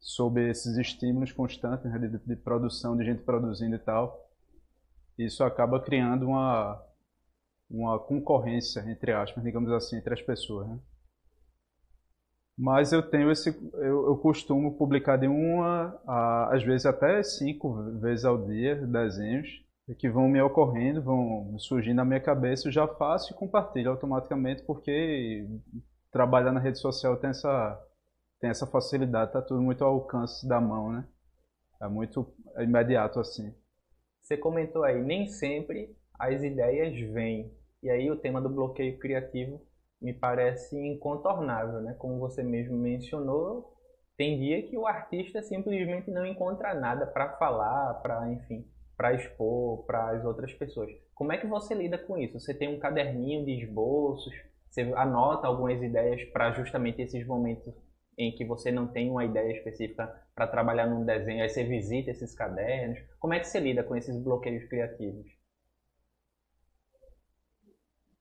sob 0.00 0.40
esses 0.48 0.76
estímulos 0.76 1.30
constantes 1.30 1.90
né, 1.90 1.98
de, 1.98 2.18
de, 2.18 2.36
produção, 2.36 2.96
de 2.96 3.04
gente 3.04 3.22
produzindo 3.22 3.76
e 3.76 3.78
tal. 3.78 4.29
Isso 5.18 5.44
acaba 5.44 5.80
criando 5.80 6.26
uma, 6.28 6.82
uma 7.70 7.98
concorrência, 7.98 8.80
entre 8.88 9.12
aspas, 9.12 9.42
digamos 9.44 9.70
assim, 9.70 9.96
entre 9.96 10.14
as 10.14 10.22
pessoas. 10.22 10.68
Né? 10.68 10.78
Mas 12.56 12.92
eu 12.92 13.02
tenho 13.02 13.30
esse, 13.30 13.48
eu, 13.74 14.06
eu, 14.06 14.16
costumo 14.18 14.76
publicar 14.76 15.16
de 15.16 15.26
uma, 15.26 15.98
a, 16.06 16.54
às 16.54 16.62
vezes 16.62 16.84
até 16.84 17.22
cinco 17.22 17.72
vezes 18.00 18.24
ao 18.24 18.46
dia 18.46 18.76
desenhos 18.86 19.48
que 19.98 20.08
vão 20.08 20.28
me 20.28 20.40
ocorrendo, 20.40 21.02
vão 21.02 21.58
surgindo 21.58 21.96
na 21.96 22.04
minha 22.04 22.20
cabeça, 22.20 22.68
eu 22.68 22.72
já 22.72 22.86
faço 22.86 23.32
e 23.32 23.36
compartilho 23.36 23.90
automaticamente 23.90 24.62
porque 24.62 25.48
trabalhar 26.12 26.52
na 26.52 26.60
rede 26.60 26.78
social 26.78 27.16
tem 27.16 27.30
essa 27.30 27.86
tem 28.40 28.48
essa 28.50 28.66
facilidade, 28.66 29.32
tá 29.32 29.42
tudo 29.42 29.60
muito 29.60 29.84
ao 29.84 29.94
alcance 29.94 30.48
da 30.48 30.60
mão, 30.60 30.92
né? 30.92 31.04
É 31.80 31.88
muito 31.88 32.26
imediato 32.58 33.20
assim. 33.20 33.54
Você 34.30 34.36
comentou 34.36 34.84
aí, 34.84 35.02
nem 35.02 35.26
sempre 35.26 35.92
as 36.16 36.40
ideias 36.40 36.96
vêm. 37.12 37.52
E 37.82 37.90
aí 37.90 38.08
o 38.12 38.16
tema 38.16 38.40
do 38.40 38.48
bloqueio 38.48 38.96
criativo 38.96 39.60
me 40.00 40.12
parece 40.12 40.78
incontornável, 40.78 41.80
né? 41.80 41.96
Como 41.98 42.20
você 42.20 42.40
mesmo 42.40 42.76
mencionou, 42.76 43.74
tem 44.16 44.38
dia 44.38 44.62
que 44.62 44.78
o 44.78 44.86
artista 44.86 45.42
simplesmente 45.42 46.12
não 46.12 46.24
encontra 46.24 46.72
nada 46.74 47.08
para 47.08 47.36
falar, 47.38 47.94
para 48.02 48.32
enfim, 48.32 48.64
para 48.96 49.14
expor 49.14 49.84
para 49.84 50.10
as 50.10 50.24
outras 50.24 50.54
pessoas. 50.54 50.92
Como 51.12 51.32
é 51.32 51.36
que 51.36 51.48
você 51.48 51.74
lida 51.74 51.98
com 51.98 52.16
isso? 52.16 52.38
Você 52.38 52.54
tem 52.54 52.72
um 52.72 52.78
caderninho 52.78 53.44
de 53.44 53.64
esboços, 53.64 54.32
você 54.68 54.82
anota 54.94 55.48
algumas 55.48 55.82
ideias 55.82 56.22
para 56.26 56.52
justamente 56.52 57.02
esses 57.02 57.26
momentos 57.26 57.74
em 58.20 58.32
que 58.32 58.44
você 58.44 58.70
não 58.70 58.86
tem 58.86 59.10
uma 59.10 59.24
ideia 59.24 59.50
específica 59.52 60.06
para 60.34 60.46
trabalhar 60.46 60.86
num 60.86 61.04
desenho, 61.04 61.42
aí 61.42 61.48
você 61.48 61.64
visita 61.64 62.10
esses 62.10 62.34
cadernos. 62.34 62.98
Como 63.18 63.32
é 63.32 63.40
que 63.40 63.46
você 63.46 63.58
lida 63.58 63.82
com 63.82 63.96
esses 63.96 64.22
bloqueios 64.22 64.68
criativos? 64.68 65.26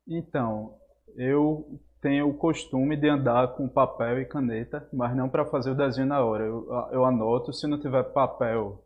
Então, 0.07 0.77
eu 1.17 1.79
tenho 2.01 2.29
o 2.29 2.33
costume 2.33 2.95
de 2.95 3.09
andar 3.09 3.55
com 3.55 3.67
papel 3.67 4.21
e 4.21 4.25
caneta, 4.25 4.87
mas 4.93 5.15
não 5.15 5.29
para 5.29 5.45
fazer 5.45 5.71
o 5.71 5.75
desenho 5.75 6.07
na 6.07 6.23
hora. 6.23 6.45
Eu, 6.45 6.65
eu 6.91 7.05
anoto, 7.05 7.51
se 7.51 7.67
não 7.67 7.79
tiver 7.79 8.03
papel 8.13 8.81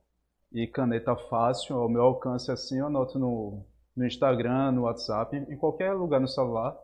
e 0.51 0.65
caneta 0.65 1.15
fácil, 1.15 1.75
ao 1.75 1.87
meu 1.87 2.01
alcance 2.01 2.51
assim, 2.51 2.79
eu 2.79 2.87
anoto 2.87 3.19
no, 3.19 3.63
no 3.95 4.05
Instagram, 4.05 4.71
no 4.71 4.81
WhatsApp, 4.83 5.37
em 5.37 5.57
qualquer 5.57 5.93
lugar 5.93 6.19
no 6.19 6.27
celular, 6.27 6.75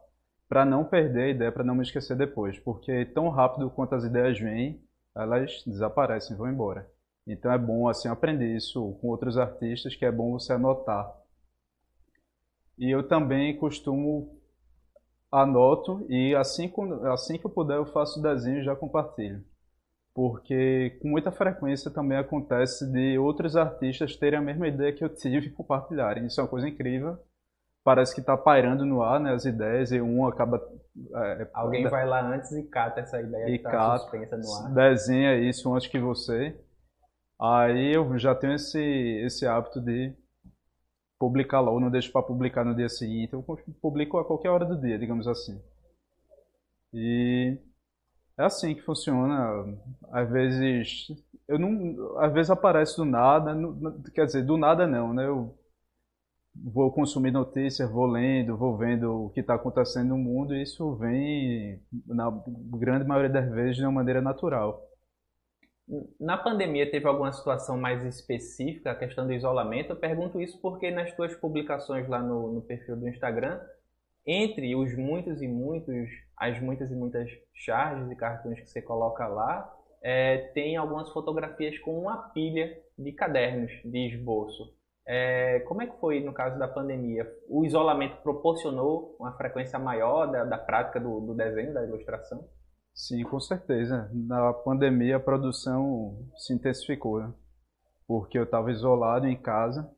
para 0.49 0.65
não 0.65 0.83
perder 0.83 1.21
a 1.21 1.29
ideia, 1.29 1.51
para 1.51 1.63
não 1.63 1.75
me 1.75 1.83
esquecer 1.83 2.17
depois, 2.17 2.59
porque 2.59 3.05
tão 3.05 3.29
rápido 3.29 3.69
quanto 3.69 3.95
as 3.95 4.03
ideias 4.03 4.39
vêm, 4.39 4.83
elas 5.15 5.63
desaparecem, 5.65 6.35
vão 6.35 6.49
embora. 6.49 6.89
Então 7.25 7.51
é 7.51 7.57
bom 7.57 7.87
assim 7.87 8.09
aprender 8.09 8.55
isso 8.55 8.97
com 8.99 9.07
outros 9.07 9.37
artistas, 9.37 9.95
que 9.95 10.05
é 10.05 10.11
bom 10.11 10.33
você 10.33 10.53
anotar. 10.53 11.15
E 12.77 12.89
eu 12.89 13.07
também 13.07 13.55
costumo 13.57 14.37
anoto 15.31 16.05
e 16.09 16.35
assim, 16.35 16.73
assim 17.13 17.37
que 17.37 17.45
eu 17.45 17.51
puder 17.51 17.77
eu 17.77 17.85
faço 17.85 18.19
o 18.19 18.23
desenho 18.23 18.59
e 18.59 18.63
já 18.63 18.75
compartilho 18.75 19.45
porque 20.19 20.97
com 21.01 21.07
muita 21.07 21.31
frequência 21.31 21.89
também 21.89 22.17
acontece 22.17 22.85
de 22.91 23.17
outros 23.17 23.55
artistas 23.55 24.17
terem 24.17 24.37
a 24.37 24.41
mesma 24.41 24.67
ideia 24.67 24.91
que 24.91 25.01
eu 25.01 25.07
tive 25.07 25.47
e 25.47 25.51
compartilharem. 25.51 26.25
Isso 26.25 26.41
é 26.41 26.43
uma 26.43 26.49
coisa 26.49 26.67
incrível. 26.67 27.17
Parece 27.83 28.13
que 28.13 28.19
está 28.19 28.37
pairando 28.37 28.85
no 28.85 29.01
ar 29.01 29.19
né, 29.19 29.33
as 29.33 29.45
ideias 29.45 29.91
e 29.91 30.01
um 30.01 30.27
acaba. 30.27 30.61
É, 31.15 31.49
Alguém 31.53 31.87
vai 31.87 32.05
lá 32.05 32.21
antes 32.21 32.51
e 32.51 32.63
cata 32.63 32.99
essa 32.99 33.21
ideia 33.21 33.49
e 33.49 33.57
que 33.57 33.65
está 33.65 33.97
suspensa 33.97 34.37
no 34.37 34.53
ar. 34.53 34.73
Desenha 34.73 35.35
isso 35.35 35.73
antes 35.73 35.87
que 35.87 35.99
você. 35.99 36.59
Aí 37.39 37.93
eu 37.95 38.17
já 38.17 38.35
tenho 38.35 38.53
esse, 38.53 38.81
esse 39.23 39.47
hábito 39.47 39.79
de 39.79 40.13
publicar 41.17 41.61
logo, 41.61 41.79
não 41.79 41.89
deixo 41.89 42.11
para 42.11 42.21
publicar 42.21 42.65
no 42.65 42.75
dia 42.75 42.89
seguinte. 42.89 43.33
Eu 43.33 43.45
publico 43.81 44.17
a 44.17 44.25
qualquer 44.25 44.49
hora 44.49 44.65
do 44.65 44.79
dia, 44.79 44.99
digamos 44.99 45.27
assim. 45.27 45.61
E 46.93 47.57
é 48.37 48.43
assim 48.43 48.73
que 48.73 48.81
funciona. 48.81 49.77
Às 50.11 50.29
vezes, 50.29 51.07
eu 51.47 51.59
não, 51.59 52.17
às 52.19 52.33
vezes 52.33 52.49
aparece 52.49 52.95
do 52.97 53.05
nada, 53.05 53.55
quer 54.13 54.25
dizer, 54.25 54.43
do 54.43 54.57
nada 54.57 54.87
não, 54.87 55.13
né? 55.13 55.25
Eu 55.25 55.58
vou 56.55 56.91
consumir 56.91 57.31
notícias, 57.31 57.89
vou 57.91 58.05
lendo, 58.05 58.57
vou 58.57 58.77
vendo 58.77 59.25
o 59.25 59.29
que 59.29 59.39
está 59.39 59.55
acontecendo 59.55 60.09
no 60.09 60.17
mundo 60.17 60.55
e 60.55 60.63
isso 60.63 60.95
vem, 60.95 61.81
na 62.05 62.29
grande 62.77 63.05
maioria 63.05 63.29
das 63.29 63.49
vezes, 63.49 63.77
de 63.77 63.83
uma 63.83 63.91
maneira 63.91 64.21
natural. 64.21 64.85
Na 66.19 66.37
pandemia 66.37 66.89
teve 66.89 67.07
alguma 67.07 67.31
situação 67.31 67.75
mais 67.75 68.05
específica, 68.05 68.91
a 68.91 68.95
questão 68.95 69.25
do 69.25 69.33
isolamento? 69.33 69.91
Eu 69.91 69.95
pergunto 69.95 70.39
isso 70.39 70.59
porque 70.61 70.91
nas 70.91 71.11
tuas 71.15 71.33
publicações 71.35 72.07
lá 72.07 72.21
no, 72.21 72.53
no 72.53 72.61
perfil 72.61 72.95
do 72.95 73.09
Instagram, 73.09 73.59
entre 74.25 74.75
os 74.75 74.95
muitos 74.95 75.41
e 75.41 75.47
muitos, 75.47 76.07
as 76.37 76.61
muitas 76.61 76.91
e 76.91 76.95
muitas 76.95 77.31
charges 77.53 78.11
e 78.11 78.15
cartões 78.15 78.59
que 78.59 78.69
você 78.69 78.81
coloca 78.81 79.25
lá, 79.27 79.75
é, 80.01 80.37
tem 80.53 80.77
algumas 80.77 81.09
fotografias 81.09 81.77
com 81.79 81.99
uma 81.99 82.29
pilha 82.29 82.77
de 82.97 83.11
cadernos 83.11 83.71
de 83.83 84.13
esboço. 84.13 84.78
É, 85.11 85.61
como 85.61 85.81
é 85.81 85.87
que 85.87 85.99
foi 85.99 86.19
no 86.19 86.31
caso 86.31 86.59
da 86.59 86.67
pandemia? 86.67 87.27
O 87.49 87.65
isolamento 87.65 88.21
proporcionou 88.21 89.15
uma 89.19 89.31
frequência 89.33 89.79
maior 89.79 90.27
da, 90.27 90.43
da 90.43 90.57
prática 90.57 90.99
do, 90.99 91.19
do 91.19 91.33
desenho, 91.33 91.73
da 91.73 91.83
ilustração? 91.83 92.47
Sim, 92.93 93.23
com 93.23 93.39
certeza. 93.39 94.09
Na 94.13 94.53
pandemia 94.53 95.15
a 95.15 95.19
produção 95.19 96.15
se 96.37 96.53
intensificou, 96.53 97.21
né? 97.21 97.33
porque 98.07 98.37
eu 98.37 98.43
estava 98.43 98.71
isolado 98.71 99.27
em 99.27 99.35
casa 99.35 99.89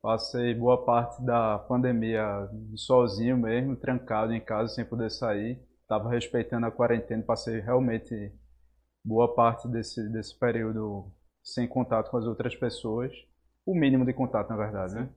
Passei 0.00 0.54
boa 0.54 0.84
parte 0.84 1.20
da 1.24 1.58
pandemia 1.58 2.48
sozinho 2.76 3.36
mesmo, 3.36 3.74
trancado 3.74 4.32
em 4.32 4.40
casa, 4.40 4.72
sem 4.74 4.84
poder 4.84 5.10
sair. 5.10 5.60
Estava 5.82 6.08
respeitando 6.08 6.66
a 6.66 6.70
quarentena, 6.70 7.22
passei 7.22 7.58
realmente 7.58 8.32
boa 9.04 9.34
parte 9.34 9.66
desse, 9.66 10.08
desse 10.08 10.38
período 10.38 11.10
sem 11.42 11.66
contato 11.66 12.10
com 12.10 12.16
as 12.16 12.26
outras 12.26 12.54
pessoas. 12.54 13.12
O 13.68 13.74
mínimo 13.74 14.06
de 14.06 14.14
contato, 14.14 14.48
na 14.48 14.56
verdade, 14.56 14.94
né? 14.94 15.10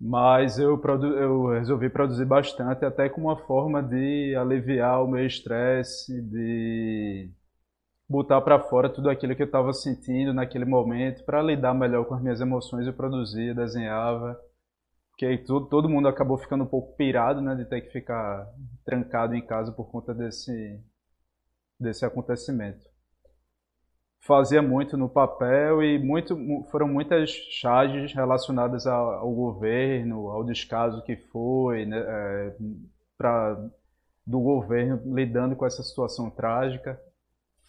Mas 0.00 0.58
eu, 0.58 0.76
produ 0.76 1.06
eu 1.06 1.46
resolvi 1.50 1.88
produzir 1.88 2.24
bastante, 2.24 2.84
até 2.84 3.08
como 3.08 3.28
uma 3.28 3.36
forma 3.46 3.80
de 3.80 4.34
aliviar 4.34 5.04
o 5.04 5.06
meu 5.06 5.24
estresse, 5.24 6.20
de 6.22 7.30
botar 8.08 8.40
para 8.40 8.58
fora 8.58 8.92
tudo 8.92 9.08
aquilo 9.08 9.36
que 9.36 9.42
eu 9.42 9.46
estava 9.46 9.72
sentindo 9.72 10.34
naquele 10.34 10.64
momento, 10.64 11.24
para 11.24 11.40
lidar 11.42 11.74
melhor 11.74 12.06
com 12.06 12.14
as 12.14 12.22
minhas 12.22 12.40
emoções. 12.40 12.86
Eu 12.88 12.94
produzia, 12.94 13.54
desenhava, 13.54 14.36
porque 15.10 15.26
aí 15.26 15.38
todo, 15.38 15.66
todo 15.68 15.88
mundo 15.88 16.08
acabou 16.08 16.38
ficando 16.38 16.64
um 16.64 16.68
pouco 16.68 16.96
pirado, 16.96 17.40
né, 17.40 17.54
de 17.54 17.66
ter 17.66 17.82
que 17.82 17.92
ficar 17.92 18.48
trancado 18.84 19.36
em 19.36 19.46
casa 19.46 19.70
por 19.72 19.90
conta 19.92 20.12
desse, 20.12 20.82
desse 21.78 22.04
acontecimento. 22.04 22.89
Fazia 24.20 24.60
muito 24.60 24.96
no 24.96 25.08
papel 25.08 25.82
e 25.82 25.98
muito, 25.98 26.36
foram 26.70 26.86
muitas 26.86 27.30
charges 27.30 28.12
relacionadas 28.12 28.86
ao, 28.86 29.32
governo, 29.32 30.28
ao 30.28 30.44
descaso 30.44 31.02
que 31.02 31.16
foi, 31.16 31.86
né, 31.86 31.98
é, 31.98 32.54
pra, 33.16 33.58
do 34.26 34.40
governo 34.40 35.00
lidando 35.14 35.56
com 35.56 35.66
essa 35.66 35.82
situação 35.82 36.30
trágica 36.30 37.00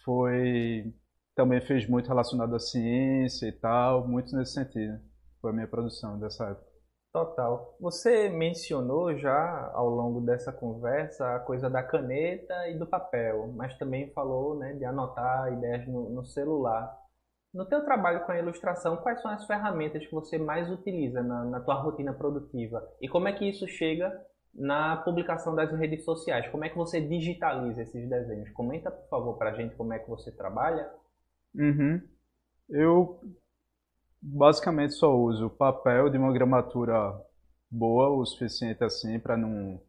foi 0.04 0.92
também 1.34 1.60
fez 1.60 1.88
muito 1.88 2.08
relacionado 2.08 2.54
à 2.54 2.58
ciência 2.58 3.46
e 3.46 3.52
tal, 3.52 4.06
muito 4.06 4.36
nesse 4.36 4.52
sentido. 4.52 5.00
Foi 5.40 5.50
a 5.50 5.54
minha 5.54 5.66
produção 5.66 6.18
dessa 6.18 6.50
época. 6.50 6.71
Total. 7.12 7.76
Você 7.78 8.30
mencionou 8.30 9.14
já 9.18 9.70
ao 9.74 9.88
longo 9.88 10.20
dessa 10.20 10.50
conversa 10.50 11.36
a 11.36 11.40
coisa 11.40 11.68
da 11.68 11.82
caneta 11.82 12.68
e 12.68 12.78
do 12.78 12.86
papel, 12.86 13.52
mas 13.54 13.76
também 13.76 14.10
falou 14.12 14.58
né, 14.58 14.72
de 14.74 14.84
anotar 14.84 15.52
ideias 15.52 15.86
no, 15.86 16.08
no 16.08 16.24
celular. 16.24 16.90
No 17.52 17.66
teu 17.66 17.84
trabalho 17.84 18.24
com 18.24 18.32
a 18.32 18.38
ilustração, 18.38 18.96
quais 18.96 19.20
são 19.20 19.30
as 19.30 19.46
ferramentas 19.46 20.06
que 20.06 20.12
você 20.12 20.38
mais 20.38 20.70
utiliza 20.70 21.22
na, 21.22 21.44
na 21.44 21.60
tua 21.60 21.74
rotina 21.74 22.14
produtiva? 22.14 22.82
E 22.98 23.06
como 23.06 23.28
é 23.28 23.32
que 23.34 23.46
isso 23.46 23.68
chega 23.68 24.10
na 24.54 24.96
publicação 24.98 25.54
das 25.54 25.70
redes 25.72 26.04
sociais. 26.04 26.48
Como 26.48 26.64
é 26.64 26.68
que 26.68 26.76
você 26.76 27.00
digitaliza 27.00 27.82
esses 27.82 28.08
desenhos? 28.08 28.50
Comenta, 28.50 28.90
por 28.90 29.08
favor, 29.08 29.38
para 29.38 29.50
a 29.50 29.54
gente 29.54 29.74
como 29.76 29.92
é 29.92 29.98
que 29.98 30.08
você 30.08 30.30
trabalha. 30.30 30.90
Uhum. 31.54 32.00
Eu 32.68 33.20
basicamente 34.22 34.94
só 34.94 35.14
uso 35.18 35.50
papel 35.50 36.08
de 36.08 36.16
uma 36.16 36.32
gramatura 36.32 37.20
boa, 37.68 38.08
o 38.10 38.24
suficiente 38.24 38.84
assim 38.84 39.18
para 39.18 39.36
não... 39.36 39.80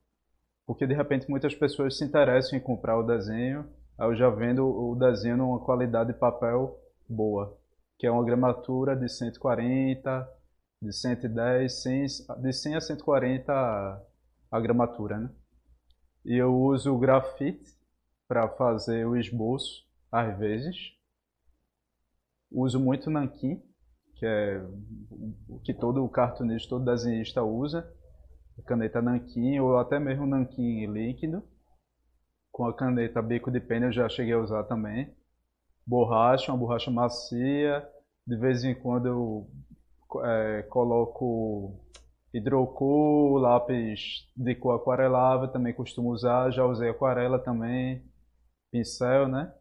Porque 0.66 0.88
de 0.88 0.94
repente 0.94 1.30
muitas 1.30 1.54
pessoas 1.54 1.98
se 1.98 2.04
interessam 2.04 2.58
em 2.58 2.62
comprar 2.62 2.98
o 2.98 3.04
desenho, 3.04 3.70
eu 4.00 4.16
já 4.16 4.30
vendo 4.30 4.66
o 4.66 4.96
desenho 4.96 5.38
numa 5.38 5.60
qualidade 5.60 6.12
de 6.12 6.20
papel 6.20 6.80
boa, 7.08 7.58
que 8.00 8.08
é 8.08 8.12
uma 8.12 8.24
gramatura 8.24 8.96
de 8.96 9.08
140, 9.08 10.28
de 10.82 10.92
110, 10.92 11.82
100, 11.82 12.06
de 12.42 12.54
100 12.54 12.76
a 12.76 12.82
140 12.82 13.54
a, 13.54 14.02
a 14.52 14.60
gramatura, 14.60 15.20
né? 15.20 15.30
E 16.26 16.36
eu 16.36 16.56
uso 16.56 16.94
o 16.94 17.00
grafite 17.00 17.78
para 18.28 18.48
fazer 18.48 19.06
o 19.06 19.18
esboço, 19.18 19.86
às 20.12 20.38
vezes. 20.38 20.94
Uso 22.50 22.80
muito 22.80 23.10
nanquim, 23.10 23.62
que 24.16 24.26
é 24.26 24.62
o 25.50 25.60
que 25.60 25.74
todo 25.74 26.08
cartunista, 26.10 26.70
todo 26.70 26.86
desenhista 26.86 27.44
usa. 27.44 27.88
Caneta 28.66 29.02
nanquim 29.02 29.60
ou 29.60 29.78
até 29.78 30.00
mesmo 30.00 30.26
nanquim 30.26 30.86
líquido. 30.86 31.44
Com 32.52 32.66
a 32.66 32.74
caneta 32.74 33.22
bico 33.22 33.50
de 33.50 33.60
pena 33.60 33.88
eu 33.88 33.92
já 33.92 34.08
cheguei 34.08 34.34
a 34.34 34.40
usar 34.40 34.64
também. 34.64 35.14
Borracha, 35.86 36.52
uma 36.52 36.58
borracha 36.58 36.92
macia. 36.92 37.88
De 38.26 38.38
vez 38.38 38.64
em 38.64 38.76
quando 38.76 39.08
eu 39.08 39.48
é, 40.24 40.62
coloco 40.64 41.84
hidrocor, 42.34 43.40
lápis 43.40 44.28
de 44.36 44.56
cor 44.56 44.76
aquarelável, 44.76 45.48
também 45.50 45.74
costumo 45.74 46.12
usar, 46.12 46.52
já 46.52 46.66
usei 46.66 46.90
aquarela 46.90 47.38
também, 47.38 48.04
pincel, 48.72 49.28
né? 49.28 49.54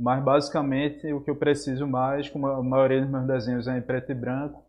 Mas 0.00 0.24
basicamente 0.24 1.12
o 1.12 1.20
que 1.20 1.30
eu 1.30 1.36
preciso 1.36 1.86
mais, 1.86 2.26
como 2.26 2.46
a 2.46 2.62
maioria 2.62 3.02
dos 3.02 3.10
meus 3.10 3.26
desenhos 3.26 3.68
é 3.68 3.76
em 3.76 3.82
preto 3.82 4.10
e 4.10 4.14
branco, 4.14 4.64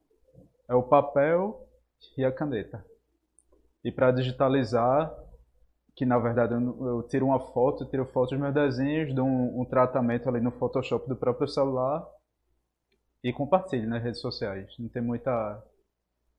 é 0.67 0.75
o 0.75 0.83
papel 0.83 1.69
e 2.17 2.25
a 2.25 2.31
caneta. 2.33 2.85
E 3.81 3.89
para 3.93 4.11
digitalizar, 4.11 5.09
que 5.95 6.05
na 6.05 6.19
verdade 6.19 6.53
eu, 6.53 7.01
tiro 7.03 7.27
uma 7.27 7.39
foto, 7.39 7.85
tiro 7.85 8.05
foto 8.07 8.31
dos 8.31 8.39
meus 8.39 8.53
desenhos, 8.53 9.15
dou 9.15 9.25
um, 9.25 9.61
um 9.61 9.63
tratamento 9.63 10.27
ali 10.27 10.41
no 10.41 10.51
Photoshop 10.51 11.07
do 11.07 11.15
próprio 11.15 11.47
celular 11.47 12.05
e 13.23 13.31
compartilho 13.31 13.87
nas 13.87 14.03
redes 14.03 14.19
sociais. 14.19 14.67
Não 14.77 14.89
tem 14.89 15.01
muita 15.01 15.63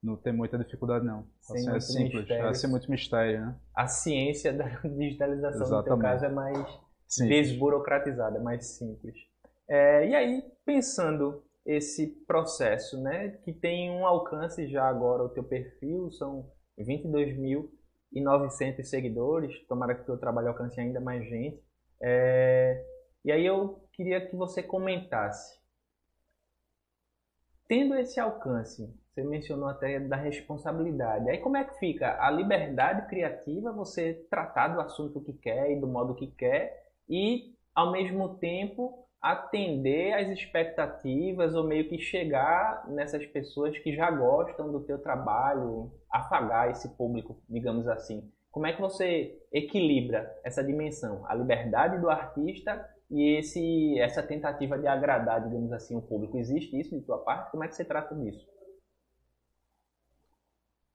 não 0.03 0.17
tem 0.17 0.35
muita 0.35 0.59
dificuldade 0.59 1.07
não. 1.07 1.27
Assim, 1.41 1.71
é 1.71 1.81
simples, 1.81 2.29
é 2.29 2.53
sem 2.53 2.69
muito 2.69 2.91
mistério, 2.91 3.41
né? 3.41 3.57
A 3.75 3.87
ciência 3.87 4.53
da 4.53 4.67
digitalização 4.85 5.63
Exatamente. 5.63 5.89
no 5.89 5.97
teu 5.97 5.99
caso 5.99 6.25
é 6.27 6.29
mais 6.29 6.92
simples. 7.15 7.49
desburocratizada, 7.49 8.39
é 8.39 8.41
mais 8.41 8.67
simples. 8.67 9.15
É, 9.69 10.09
e 10.09 10.15
aí, 10.15 10.43
pensando 10.65 11.45
esse 11.65 12.09
processo, 12.27 13.01
né, 13.01 13.39
que 13.45 13.53
tem 13.53 13.91
um 13.91 14.05
alcance 14.07 14.67
já 14.69 14.89
agora, 14.89 15.23
o 15.23 15.29
teu 15.29 15.45
perfil 15.45 16.11
são 16.13 16.51
22.900 16.79 18.83
seguidores, 18.85 19.65
tomara 19.67 19.95
que 19.95 20.03
o 20.03 20.07
teu 20.07 20.19
trabalho 20.19 20.49
alcance 20.49 20.81
ainda 20.81 21.01
mais 21.01 21.25
gente. 21.29 21.63
É, 22.01 22.85
e 23.25 23.31
aí 23.31 23.47
eu 23.47 23.87
queria 23.93 24.27
que 24.27 24.35
você 24.35 24.63
comentasse 24.63 25.61
tendo 27.69 27.95
esse 27.95 28.19
alcance, 28.21 28.93
você 29.09 29.23
mencionou 29.23 29.67
até 29.67 29.99
da 29.99 30.17
responsabilidade. 30.17 31.31
Aí 31.31 31.39
como 31.39 31.57
é 31.57 31.65
que 31.65 31.79
fica 31.79 32.23
a 32.23 32.31
liberdade 32.31 33.09
criativa, 33.09 33.73
você 33.73 34.27
tratar 34.29 34.69
do 34.69 34.81
assunto 34.81 35.23
que 35.23 35.33
quer 35.33 35.71
e 35.71 35.81
do 35.81 35.87
modo 35.87 36.15
que 36.15 36.27
quer 36.27 36.92
e 37.09 37.55
ao 37.75 37.91
mesmo 37.91 38.37
tempo 38.37 39.07
atender 39.21 40.15
às 40.15 40.29
expectativas 40.29 41.55
ou 41.55 41.65
meio 41.65 41.89
que 41.89 41.99
chegar 41.99 42.89
nessas 42.89 43.25
pessoas 43.27 43.79
que 43.79 43.95
já 43.95 44.11
gostam 44.11 44.73
do 44.73 44.81
teu 44.81 44.99
trabalho, 45.01 45.93
afagar 46.11 46.71
esse 46.71 46.97
público, 46.97 47.41
digamos 47.49 47.87
assim. 47.87 48.29
Como 48.51 48.67
é 48.67 48.73
que 48.73 48.81
você 48.81 49.41
equilibra 49.53 50.29
essa 50.45 50.63
dimensão, 50.63 51.25
a 51.27 51.35
liberdade 51.35 52.01
do 52.01 52.11
artista 52.11 52.85
e 53.11 53.39
esse, 53.39 53.99
essa 54.01 54.23
tentativa 54.23 54.79
de 54.79 54.87
agradar, 54.87 55.43
digamos 55.45 55.73
assim, 55.73 55.97
o 55.97 56.03
público. 56.03 56.37
Existe 56.37 56.79
isso 56.79 56.99
de 56.99 57.05
tua 57.05 57.19
parte? 57.19 57.51
Como 57.51 57.63
é 57.63 57.69
que 57.69 57.77
você 57.77 57.85
trata 57.85 58.15
disso? 58.15 58.47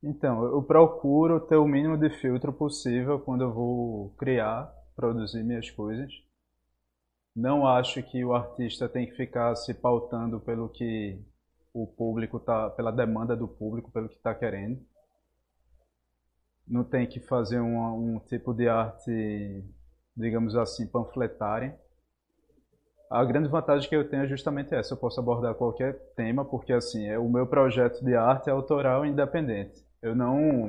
Então, 0.04 0.44
eu 0.44 0.62
procuro 0.62 1.40
ter 1.40 1.56
o 1.56 1.68
mínimo 1.68 1.98
de 1.98 2.10
filtro 2.10 2.52
possível 2.54 3.20
quando 3.20 3.44
eu 3.44 3.54
vou 3.54 4.10
criar, 4.18 4.72
produzir 4.98 5.44
minhas 5.44 5.72
coisas. 5.72 6.12
Não 7.34 7.66
acho 7.66 8.04
que 8.04 8.26
o 8.26 8.34
artista 8.34 8.90
tem 8.90 9.06
que 9.06 9.16
ficar 9.16 9.56
se 9.56 9.74
pautando 9.74 10.42
pelo 10.42 10.68
que 10.68 11.24
o 11.74 11.88
público 11.88 12.40
tá, 12.40 12.70
pela 12.72 12.92
demanda 12.92 13.34
do 13.34 13.48
público, 13.48 13.92
pelo 13.92 14.10
que 14.10 14.16
está 14.16 14.36
querendo. 14.36 14.86
Não 16.68 16.84
tem 16.84 17.08
que 17.08 17.22
fazer 17.22 17.62
um, 17.62 18.16
um 18.16 18.20
tipo 18.20 18.54
de 18.54 18.68
arte, 18.68 19.64
digamos 20.18 20.56
assim, 20.58 20.86
panfletária 20.86 21.80
a 23.10 23.24
grande 23.24 23.48
vantagem 23.48 23.88
que 23.88 23.96
eu 23.96 24.10
tenho 24.10 24.24
é 24.24 24.28
justamente 24.28 24.76
essa, 24.76 24.94
eu 24.94 24.98
posso 24.98 25.20
abordar 25.20 25.56
qualquer 25.56 25.94
tema, 26.16 26.44
porque 26.44 26.74
assim, 26.74 27.08
é, 27.08 27.18
o 27.18 27.30
meu 27.30 27.48
projeto 27.48 28.04
de 28.04 28.14
arte 28.16 28.50
é 28.50 28.52
autoral 28.52 29.06
e 29.06 29.10
independente. 29.10 29.82
Eu 30.02 30.14
não 30.14 30.66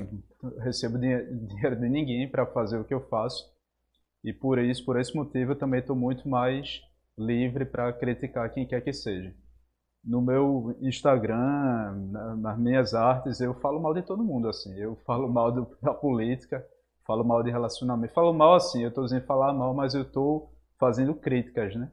recebo 0.60 0.98
dinheiro 0.98 1.76
de 1.76 1.88
ninguém 1.88 2.30
para 2.30 2.46
fazer 2.46 2.78
o 2.78 2.84
que 2.84 2.94
eu 2.94 3.00
faço, 3.08 3.52
e 4.24 4.32
por 4.32 4.58
isso, 4.58 4.84
por 4.84 4.98
esse 4.98 5.14
motivo, 5.14 5.52
eu 5.52 5.58
também 5.58 5.80
estou 5.80 5.96
muito 5.96 6.28
mais 6.28 6.80
livre 7.16 7.64
para 7.64 7.92
criticar 7.92 8.52
quem 8.52 8.66
quer 8.66 8.80
que 8.82 8.92
seja. 8.92 9.34
No 10.04 10.22
meu 10.22 10.76
Instagram, 10.80 11.94
nas 12.38 12.58
minhas 12.58 12.94
artes, 12.94 13.40
eu 13.40 13.54
falo 13.54 13.80
mal 13.80 13.92
de 13.92 14.02
todo 14.02 14.24
mundo, 14.24 14.48
assim. 14.48 14.74
Eu 14.78 14.96
falo 15.04 15.28
mal 15.28 15.52
do, 15.52 15.76
da 15.82 15.92
política, 15.92 16.64
falo 17.06 17.24
mal 17.24 17.42
de 17.42 17.50
relacionamento. 17.50 18.14
Falo 18.14 18.32
mal 18.32 18.54
assim, 18.54 18.82
eu 18.82 18.88
estou 18.88 19.04
dizendo 19.04 19.26
falar 19.26 19.52
mal, 19.52 19.74
mas 19.74 19.94
eu 19.94 20.02
estou 20.02 20.52
fazendo 20.78 21.14
críticas, 21.14 21.74
né? 21.74 21.90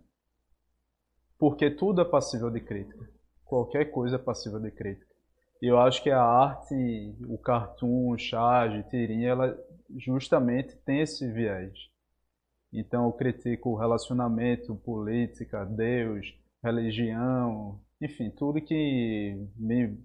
porque 1.37 1.69
tudo 1.69 2.01
é 2.01 2.05
passível 2.05 2.49
de 2.49 2.59
crítica. 2.59 3.07
Qualquer 3.43 3.85
coisa 3.85 4.15
é 4.15 4.19
passível 4.19 4.59
de 4.59 4.71
crítica. 4.71 5.13
E 5.61 5.67
eu 5.67 5.79
acho 5.79 6.01
que 6.01 6.09
a 6.09 6.21
arte, 6.21 7.15
o 7.27 7.37
cartoon, 7.37 8.11
o 8.11 8.17
charge, 8.17 8.83
tirinha, 8.89 9.29
ela 9.29 9.57
justamente 9.97 10.75
tem 10.77 11.01
esse 11.01 11.31
viés. 11.31 11.73
Então 12.77 13.05
eu 13.05 13.13
critico 13.13 13.69
o 13.69 13.77
relacionamento, 13.77 14.75
política, 14.75 15.63
Deus, 15.65 16.37
religião, 16.61 17.79
enfim, 18.01 18.29
tudo 18.29 18.61
que 18.61 19.47
me 19.55 19.97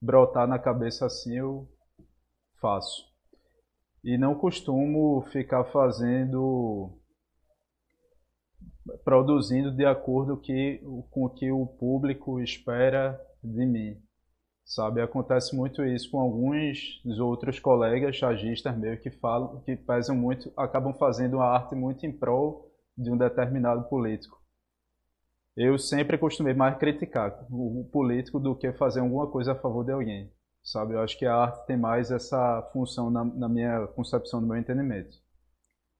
brotar 0.00 0.46
na 0.46 0.58
cabeça 0.58 1.06
assim 1.06 1.38
eu 1.38 1.66
faço. 2.60 3.08
E 4.04 4.18
não 4.18 4.34
costumo 4.34 5.22
ficar 5.32 5.64
fazendo 5.64 6.92
produzindo 9.04 9.70
de 9.70 9.84
acordo 9.84 10.36
que, 10.36 10.82
com 11.10 11.24
o 11.24 11.30
que 11.30 11.50
o 11.50 11.66
público 11.66 12.40
espera 12.40 13.20
de 13.42 13.64
mim. 13.66 13.96
Sabe, 14.68 15.00
acontece 15.00 15.56
muito 15.56 15.82
isso 15.82 16.10
com 16.10 16.20
alguns 16.20 17.00
dos 17.02 17.18
outros 17.18 17.58
colegas 17.58 18.14
chargistas 18.14 18.76
meio 18.76 19.00
que 19.00 19.10
falam, 19.10 19.62
que 19.62 19.74
pesam 19.74 20.14
muito, 20.14 20.52
acabam 20.54 20.92
fazendo 20.92 21.38
uma 21.38 21.46
arte 21.46 21.74
muito 21.74 22.04
em 22.04 22.12
prol 22.12 22.70
de 22.94 23.10
um 23.10 23.16
determinado 23.16 23.88
político. 23.88 24.36
Eu 25.56 25.78
sempre 25.78 26.18
costumei 26.18 26.52
mais 26.52 26.76
criticar 26.76 27.46
o 27.50 27.88
político 27.90 28.38
do 28.38 28.54
que 28.54 28.70
fazer 28.74 29.00
alguma 29.00 29.26
coisa 29.30 29.52
a 29.52 29.58
favor 29.58 29.86
de 29.86 29.92
alguém. 29.92 30.30
Sabe, 30.62 30.92
eu 30.92 31.00
acho 31.00 31.18
que 31.18 31.24
a 31.24 31.34
arte 31.34 31.66
tem 31.66 31.78
mais 31.78 32.10
essa 32.10 32.60
função 32.70 33.10
na, 33.10 33.24
na 33.24 33.48
minha 33.48 33.86
concepção, 33.86 34.38
no 34.38 34.48
meu 34.48 34.58
entendimento. 34.58 35.16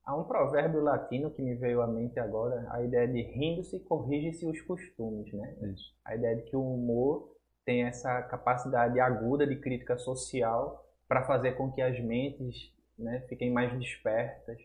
Há 0.04 0.14
um 0.14 0.24
provérbio 0.24 0.82
latino 0.82 1.30
que 1.30 1.40
me 1.40 1.54
veio 1.54 1.80
à 1.80 1.86
mente 1.86 2.20
agora, 2.20 2.68
a 2.70 2.82
ideia 2.82 3.08
de 3.08 3.22
rindo-se 3.22 3.80
corrige-se 3.80 4.46
os 4.46 4.60
costumes, 4.60 5.32
né? 5.32 5.56
Isso. 5.72 5.84
A 6.04 6.14
ideia 6.14 6.36
de 6.36 6.42
que 6.42 6.56
o 6.56 6.74
humor 6.74 7.37
tem 7.68 7.82
essa 7.82 8.22
capacidade 8.22 8.98
aguda 8.98 9.46
de 9.46 9.54
crítica 9.56 9.98
social 9.98 10.88
para 11.06 11.22
fazer 11.24 11.52
com 11.52 11.70
que 11.70 11.82
as 11.82 12.00
mentes 12.00 12.72
né, 12.98 13.20
fiquem 13.28 13.52
mais 13.52 13.78
despertas. 13.78 14.56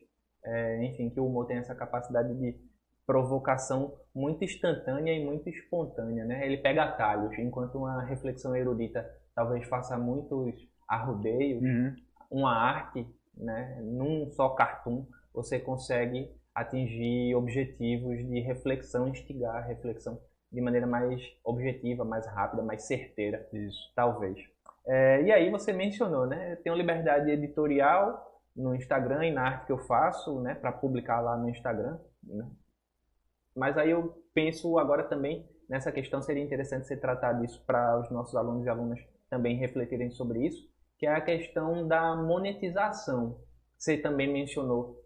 É, 0.42 0.86
enfim, 0.86 1.10
que 1.10 1.20
o 1.20 1.26
humor 1.26 1.46
tem 1.46 1.58
essa 1.58 1.76
capacidade 1.76 2.34
de 2.34 2.56
provocação 3.06 3.94
muito 4.16 4.46
instantânea 4.46 5.12
e 5.12 5.26
muito 5.26 5.50
espontânea, 5.50 6.24
né? 6.24 6.46
Ele 6.46 6.56
pega 6.56 6.84
atalhos, 6.84 7.38
enquanto 7.38 7.78
uma 7.78 8.02
reflexão 8.04 8.56
erudita 8.56 9.06
talvez 9.36 9.68
faça 9.68 9.98
muitos 9.98 10.56
arrodeios, 10.88 11.62
uhum. 11.62 11.96
uma 12.32 12.56
arte, 12.56 13.06
né, 13.36 13.82
num 13.84 14.32
só 14.32 14.50
cartoon, 14.50 15.06
você 15.34 15.60
consegue 15.60 16.32
atingir 16.56 17.36
objetivos 17.36 18.18
de 18.18 18.40
reflexão, 18.40 19.10
instigar 19.10 19.58
a 19.58 19.62
reflexão 19.62 20.22
de 20.54 20.62
maneira 20.62 20.86
mais 20.86 21.20
objetiva, 21.44 22.06
mais 22.06 22.28
rápida, 22.28 22.62
mais 22.62 22.84
certeira, 22.84 23.48
Isso. 23.52 23.92
talvez. 23.96 24.38
É, 24.86 25.24
e 25.24 25.32
aí 25.32 25.50
você 25.50 25.74
mencionou, 25.74 26.28
né? 26.28 26.54
Eu 26.54 26.58
tenho 26.58 26.76
liberdade 26.76 27.32
editorial 27.32 28.42
no 28.56 28.76
Instagram 28.76 29.26
e 29.26 29.32
na 29.32 29.44
arte 29.44 29.66
que 29.66 29.72
eu 29.72 29.80
faço, 29.80 30.40
né? 30.42 30.54
Para 30.54 30.72
publicar 30.72 31.22
lá 31.22 31.36
no 31.36 31.50
Instagram, 31.50 31.98
né? 32.24 32.48
Mas 33.56 33.78
aí 33.78 33.92
eu 33.92 34.24
penso 34.34 34.78
agora 34.78 35.04
também 35.04 35.48
nessa 35.70 35.92
questão 35.92 36.22
seria 36.22 36.44
interessante 36.44 36.88
ser 36.88 36.98
tratado 36.98 37.42
disso 37.42 37.64
para 37.66 38.00
os 38.00 38.10
nossos 38.12 38.36
alunos 38.36 38.66
e 38.66 38.70
alunas 38.70 39.00
também 39.30 39.58
refletirem 39.58 40.12
sobre 40.12 40.46
isso, 40.46 40.70
que 41.00 41.06
é 41.06 41.16
a 41.16 41.22
questão 41.22 41.88
da 41.88 42.16
monetização. 42.16 43.40
Você 43.78 43.98
também 43.98 44.32
mencionou 44.32 45.03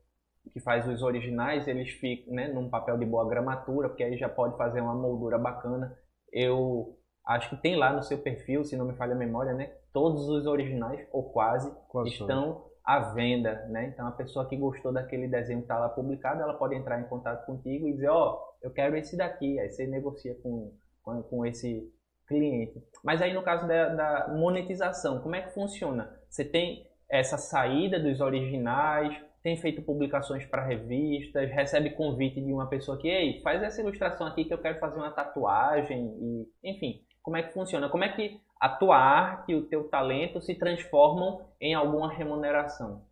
que 0.53 0.59
faz 0.59 0.87
os 0.87 1.01
originais, 1.01 1.67
eles 1.67 1.89
ficam 1.89 2.33
né, 2.33 2.47
num 2.47 2.69
papel 2.69 2.97
de 2.97 3.05
boa 3.05 3.27
gramatura, 3.27 3.89
porque 3.89 4.03
aí 4.03 4.17
já 4.17 4.29
pode 4.29 4.57
fazer 4.57 4.81
uma 4.81 4.95
moldura 4.95 5.37
bacana. 5.37 5.97
Eu 6.31 6.97
acho 7.25 7.49
que 7.49 7.61
tem 7.61 7.75
lá 7.75 7.91
no 7.91 8.03
seu 8.03 8.17
perfil, 8.17 8.63
se 8.63 8.77
não 8.77 8.85
me 8.85 8.95
falha 8.95 9.13
a 9.13 9.17
memória, 9.17 9.53
né? 9.53 9.73
Todos 9.93 10.27
os 10.29 10.45
originais, 10.45 11.07
ou 11.11 11.31
quase, 11.31 11.71
quase 11.87 12.09
estão 12.11 12.65
à 12.83 12.99
venda, 12.99 13.65
né? 13.69 13.87
Então 13.87 14.07
a 14.07 14.11
pessoa 14.11 14.47
que 14.47 14.55
gostou 14.55 14.93
daquele 14.93 15.27
desenho 15.27 15.59
que 15.59 15.65
está 15.65 15.77
lá 15.77 15.89
publicado, 15.89 16.41
ela 16.41 16.53
pode 16.53 16.75
entrar 16.75 16.99
em 16.99 17.07
contato 17.07 17.45
contigo 17.45 17.87
e 17.87 17.93
dizer, 17.93 18.09
ó, 18.09 18.33
oh, 18.33 18.65
eu 18.65 18.71
quero 18.71 18.95
esse 18.95 19.17
daqui. 19.17 19.59
Aí 19.59 19.69
você 19.69 19.85
negocia 19.85 20.35
com, 20.41 20.73
com, 21.03 21.21
com 21.23 21.45
esse 21.45 21.91
cliente. 22.27 22.81
Mas 23.03 23.21
aí 23.21 23.33
no 23.33 23.43
caso 23.43 23.67
da, 23.67 23.89
da 23.89 24.33
monetização, 24.33 25.21
como 25.21 25.35
é 25.35 25.41
que 25.41 25.53
funciona? 25.53 26.17
Você 26.29 26.45
tem 26.45 26.87
essa 27.09 27.37
saída 27.37 27.99
dos 27.99 28.19
originais, 28.19 29.17
tem 29.47 29.55
feito 29.55 29.81
publicações 29.81 30.45
para 30.45 30.65
revistas, 30.65 31.49
recebe 31.49 31.91
convite 31.91 32.41
de 32.41 32.51
uma 32.51 32.67
pessoa 32.67 32.97
que, 32.97 33.07
ei, 33.07 33.41
faz 33.41 33.63
essa 33.63 33.79
ilustração 33.79 34.27
aqui 34.27 34.43
que 34.43 34.53
eu 34.53 34.57
quero 34.57 34.77
fazer 34.77 34.97
uma 34.97 35.09
tatuagem, 35.09 36.13
e, 36.19 36.69
enfim, 36.69 37.01
como 37.21 37.37
é 37.37 37.43
que 37.43 37.53
funciona? 37.53 37.87
Como 37.87 38.03
é 38.03 38.09
que 38.09 38.41
a 38.59 38.67
tua 38.67 38.97
arte 38.97 39.55
o 39.55 39.65
teu 39.69 39.87
talento 39.87 40.41
se 40.41 40.53
transformam 40.53 41.47
em 41.61 41.73
alguma 41.73 42.11
remuneração? 42.11 43.05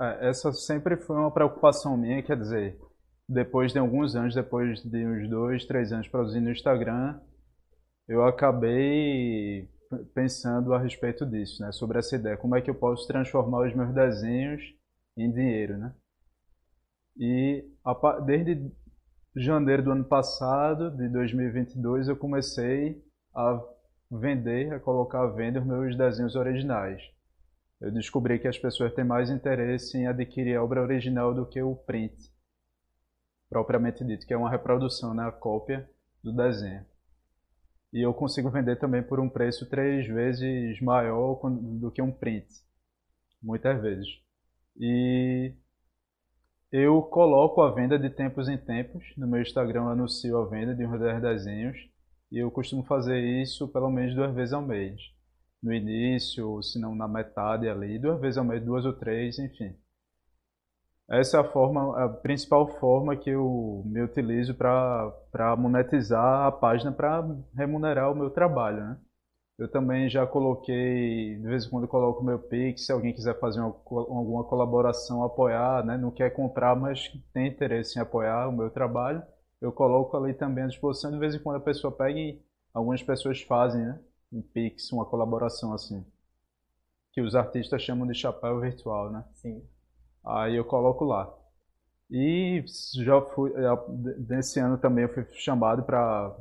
É, 0.00 0.30
essa 0.30 0.50
sempre 0.50 0.96
foi 0.96 1.16
uma 1.16 1.30
preocupação 1.30 1.94
minha, 1.98 2.22
quer 2.22 2.38
dizer, 2.38 2.78
depois 3.28 3.74
de 3.74 3.78
alguns 3.78 4.16
anos, 4.16 4.34
depois 4.34 4.82
de 4.82 5.06
uns 5.06 5.28
dois, 5.28 5.66
três 5.66 5.92
anos 5.92 6.08
produzindo 6.08 6.46
no 6.46 6.52
Instagram, 6.52 7.20
eu 8.08 8.24
acabei 8.24 9.68
pensando 10.14 10.72
a 10.72 10.78
respeito 10.78 11.26
disso, 11.26 11.62
né? 11.62 11.72
Sobre 11.72 11.98
essa 11.98 12.14
ideia, 12.14 12.36
como 12.36 12.54
é 12.54 12.60
que 12.60 12.70
eu 12.70 12.74
posso 12.74 13.06
transformar 13.06 13.66
os 13.66 13.74
meus 13.74 13.92
desenhos 13.92 14.62
em 15.16 15.30
dinheiro, 15.30 15.76
né? 15.78 15.94
E 17.16 17.64
desde 18.24 18.70
janeiro 19.34 19.82
do 19.82 19.90
ano 19.90 20.04
passado, 20.04 20.90
de 20.96 21.08
2022, 21.08 22.08
eu 22.08 22.16
comecei 22.16 23.02
a 23.34 23.60
vender, 24.10 24.72
a 24.72 24.80
colocar 24.80 25.22
à 25.22 25.26
venda 25.26 25.60
os 25.60 25.66
meus 25.66 25.96
desenhos 25.96 26.36
originais. 26.36 27.02
Eu 27.80 27.90
descobri 27.92 28.38
que 28.38 28.48
as 28.48 28.58
pessoas 28.58 28.94
têm 28.94 29.04
mais 29.04 29.30
interesse 29.30 29.96
em 29.96 30.06
adquirir 30.06 30.56
a 30.56 30.62
obra 30.62 30.82
original 30.82 31.34
do 31.34 31.46
que 31.46 31.62
o 31.62 31.74
print, 31.74 32.16
propriamente 33.48 34.04
dito, 34.04 34.26
que 34.26 34.34
é 34.34 34.36
uma 34.36 34.50
reprodução, 34.50 35.14
né, 35.14 35.26
a 35.26 35.32
cópia 35.32 35.88
do 36.22 36.32
desenho 36.32 36.84
e 37.92 38.04
eu 38.04 38.14
consigo 38.14 38.50
vender 38.50 38.78
também 38.78 39.02
por 39.02 39.18
um 39.20 39.28
preço 39.28 39.68
três 39.68 40.06
vezes 40.06 40.80
maior 40.80 41.40
do 41.78 41.90
que 41.90 42.00
um 42.00 42.12
print, 42.12 42.46
muitas 43.42 43.80
vezes. 43.80 44.06
E 44.78 45.54
eu 46.72 47.02
coloco 47.02 47.62
a 47.62 47.72
venda 47.72 47.98
de 47.98 48.08
tempos 48.10 48.48
em 48.48 48.56
tempos, 48.56 49.04
no 49.16 49.26
meu 49.26 49.42
Instagram 49.42 49.82
eu 49.82 49.88
anuncio 49.88 50.38
a 50.38 50.48
venda 50.48 50.74
de 50.74 50.86
uns 50.86 50.98
10 50.98 51.20
desenhos, 51.20 51.76
e 52.30 52.38
eu 52.38 52.50
costumo 52.50 52.84
fazer 52.84 53.20
isso 53.42 53.66
pelo 53.68 53.90
menos 53.90 54.14
duas 54.14 54.32
vezes 54.34 54.52
ao 54.52 54.62
mês. 54.62 55.00
No 55.60 55.74
início, 55.74 56.62
se 56.62 56.80
não 56.80 56.94
na 56.94 57.08
metade 57.08 57.68
ali, 57.68 57.98
duas 57.98 58.20
vezes 58.20 58.38
ao 58.38 58.44
mês, 58.44 58.64
duas 58.64 58.84
ou 58.84 58.92
três, 58.92 59.38
enfim. 59.38 59.76
Essa 61.10 61.38
é 61.38 61.40
a 61.40 61.44
forma, 61.44 62.04
a 62.04 62.08
principal 62.08 62.68
forma 62.78 63.16
que 63.16 63.30
eu 63.30 63.82
me 63.84 64.00
utilizo 64.00 64.54
para 64.54 65.56
monetizar 65.58 66.46
a 66.46 66.52
página, 66.52 66.92
para 66.92 67.26
remunerar 67.54 68.12
o 68.12 68.14
meu 68.14 68.30
trabalho, 68.30 68.76
né? 68.80 68.98
Eu 69.58 69.68
também 69.70 70.08
já 70.08 70.26
coloquei, 70.26 71.36
de 71.36 71.46
vez 71.46 71.66
em 71.66 71.70
quando 71.70 71.88
coloco 71.88 72.22
o 72.22 72.24
meu 72.24 72.38
Pix, 72.38 72.86
se 72.86 72.92
alguém 72.92 73.12
quiser 73.12 73.38
fazer 73.40 73.60
uma, 73.60 73.74
alguma 73.90 74.44
colaboração, 74.44 75.24
apoiar, 75.24 75.84
né? 75.84 75.98
Não 75.98 76.12
quer 76.12 76.30
comprar, 76.30 76.76
mas 76.76 77.08
tem 77.32 77.48
interesse 77.48 77.98
em 77.98 78.02
apoiar 78.02 78.48
o 78.48 78.52
meu 78.52 78.70
trabalho, 78.70 79.22
eu 79.60 79.72
coloco 79.72 80.16
ali 80.16 80.32
também 80.32 80.64
à 80.64 80.68
disposição. 80.68 81.10
De 81.10 81.18
vez 81.18 81.34
em 81.34 81.40
quando 81.40 81.56
a 81.56 81.60
pessoa 81.60 81.92
pega 81.92 82.18
e 82.18 82.40
algumas 82.72 83.02
pessoas 83.02 83.42
fazem, 83.42 83.82
né? 83.84 84.00
Um 84.32 84.42
Pix, 84.42 84.92
uma 84.92 85.04
colaboração 85.04 85.72
assim. 85.74 86.06
Que 87.12 87.20
os 87.20 87.34
artistas 87.34 87.82
chamam 87.82 88.06
de 88.06 88.14
chapéu 88.14 88.60
virtual, 88.60 89.10
né? 89.10 89.24
Sim. 89.34 89.60
Aí 90.24 90.56
eu 90.56 90.64
coloco 90.64 91.04
lá. 91.04 91.32
E 92.10 92.64
já 92.96 93.20
fui, 93.22 93.52
nesse 94.28 94.58
ano 94.58 94.76
também 94.78 95.04
eu 95.04 95.12
fui 95.12 95.24
chamado 95.34 95.82
para 95.84 96.36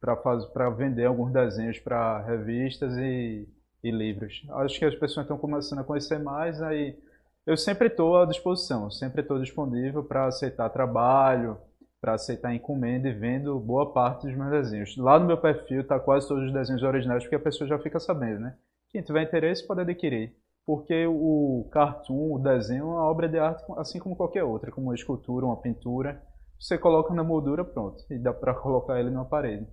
para 0.00 0.70
vender 0.70 1.04
alguns 1.04 1.30
desenhos 1.30 1.78
para 1.78 2.22
revistas 2.22 2.96
e, 2.96 3.46
e 3.84 3.90
livros. 3.90 4.46
Acho 4.50 4.78
que 4.78 4.84
as 4.86 4.94
pessoas 4.94 5.24
estão 5.24 5.36
começando 5.36 5.80
a 5.80 5.84
conhecer 5.84 6.18
mais, 6.18 6.62
aí 6.62 6.98
eu 7.46 7.56
sempre 7.56 7.88
estou 7.88 8.16
à 8.16 8.24
disposição, 8.24 8.90
sempre 8.90 9.20
estou 9.20 9.38
disponível 9.38 10.02
para 10.02 10.26
aceitar 10.26 10.70
trabalho, 10.70 11.58
para 12.00 12.14
aceitar 12.14 12.54
encomenda 12.54 13.08
e 13.08 13.12
vendo 13.12 13.58
boa 13.60 13.92
parte 13.92 14.26
dos 14.26 14.34
meus 14.34 14.50
desenhos. 14.50 14.96
Lá 14.96 15.18
no 15.18 15.26
meu 15.26 15.36
perfil 15.36 15.82
está 15.82 16.00
quase 16.00 16.26
todos 16.26 16.44
os 16.44 16.52
desenhos 16.52 16.82
originais, 16.82 17.22
porque 17.22 17.36
a 17.36 17.40
pessoa 17.40 17.68
já 17.68 17.78
fica 17.78 18.00
sabendo, 18.00 18.40
né? 18.40 18.56
Quem 18.88 19.02
tiver 19.02 19.22
interesse 19.22 19.66
pode 19.66 19.82
adquirir 19.82 20.34
porque 20.66 21.06
o 21.06 21.68
cartoon, 21.72 22.34
o 22.34 22.38
desenho, 22.38 22.82
é 22.82 22.84
uma 22.84 23.04
obra 23.04 23.28
de 23.28 23.38
arte 23.38 23.64
assim 23.76 23.98
como 23.98 24.16
qualquer 24.16 24.44
outra, 24.44 24.70
como 24.70 24.88
uma 24.88 24.94
escultura, 24.94 25.46
uma 25.46 25.60
pintura. 25.60 26.22
Você 26.58 26.78
coloca 26.78 27.14
na 27.14 27.24
moldura, 27.24 27.64
pronto, 27.64 28.04
e 28.10 28.18
dá 28.18 28.32
para 28.32 28.54
colocar 28.60 29.00
ele 29.00 29.10
numa 29.10 29.24
parede. 29.24 29.66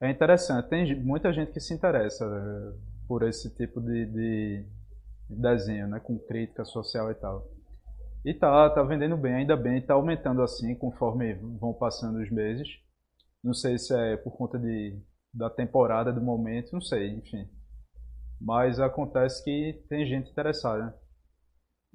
É 0.00 0.10
interessante, 0.10 0.68
tem 0.68 1.02
muita 1.02 1.32
gente 1.32 1.52
que 1.52 1.60
se 1.60 1.72
interessa 1.72 2.24
eh, 2.24 2.78
por 3.08 3.22
esse 3.22 3.54
tipo 3.56 3.80
de, 3.80 4.06
de 4.06 4.66
desenho, 5.28 5.88
né, 5.88 6.00
com 6.00 6.18
crítica 6.18 6.64
social 6.64 7.10
e 7.10 7.14
tal. 7.14 7.48
E 8.24 8.34
tá, 8.34 8.68
tá 8.70 8.82
vendendo 8.82 9.16
bem, 9.16 9.34
ainda 9.34 9.56
bem, 9.56 9.80
tá 9.80 9.94
aumentando 9.94 10.42
assim 10.42 10.74
conforme 10.74 11.34
vão 11.58 11.72
passando 11.72 12.18
os 12.18 12.30
meses. 12.30 12.68
Não 13.42 13.54
sei 13.54 13.78
se 13.78 13.94
é 13.94 14.16
por 14.16 14.36
conta 14.36 14.58
de, 14.58 15.00
da 15.32 15.48
temporada 15.48 16.12
do 16.12 16.20
momento, 16.20 16.72
não 16.72 16.80
sei, 16.80 17.10
enfim. 17.10 17.48
Mas 18.40 18.78
acontece 18.78 19.42
que 19.42 19.84
tem 19.88 20.06
gente 20.06 20.30
interessada. 20.30 20.94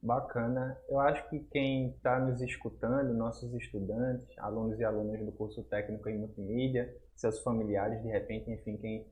Bacana. 0.03 0.75
Eu 0.89 0.99
acho 0.99 1.29
que 1.29 1.39
quem 1.51 1.89
está 1.91 2.19
nos 2.19 2.41
escutando, 2.41 3.13
nossos 3.13 3.53
estudantes, 3.53 4.27
alunos 4.39 4.79
e 4.79 4.83
alunas 4.83 5.23
do 5.23 5.31
curso 5.31 5.63
técnico 5.65 6.09
em 6.09 6.17
multimídia, 6.17 6.91
seus 7.15 7.39
familiares, 7.43 8.01
de 8.01 8.09
repente, 8.09 8.49
enfim, 8.49 8.77
quem 8.77 9.07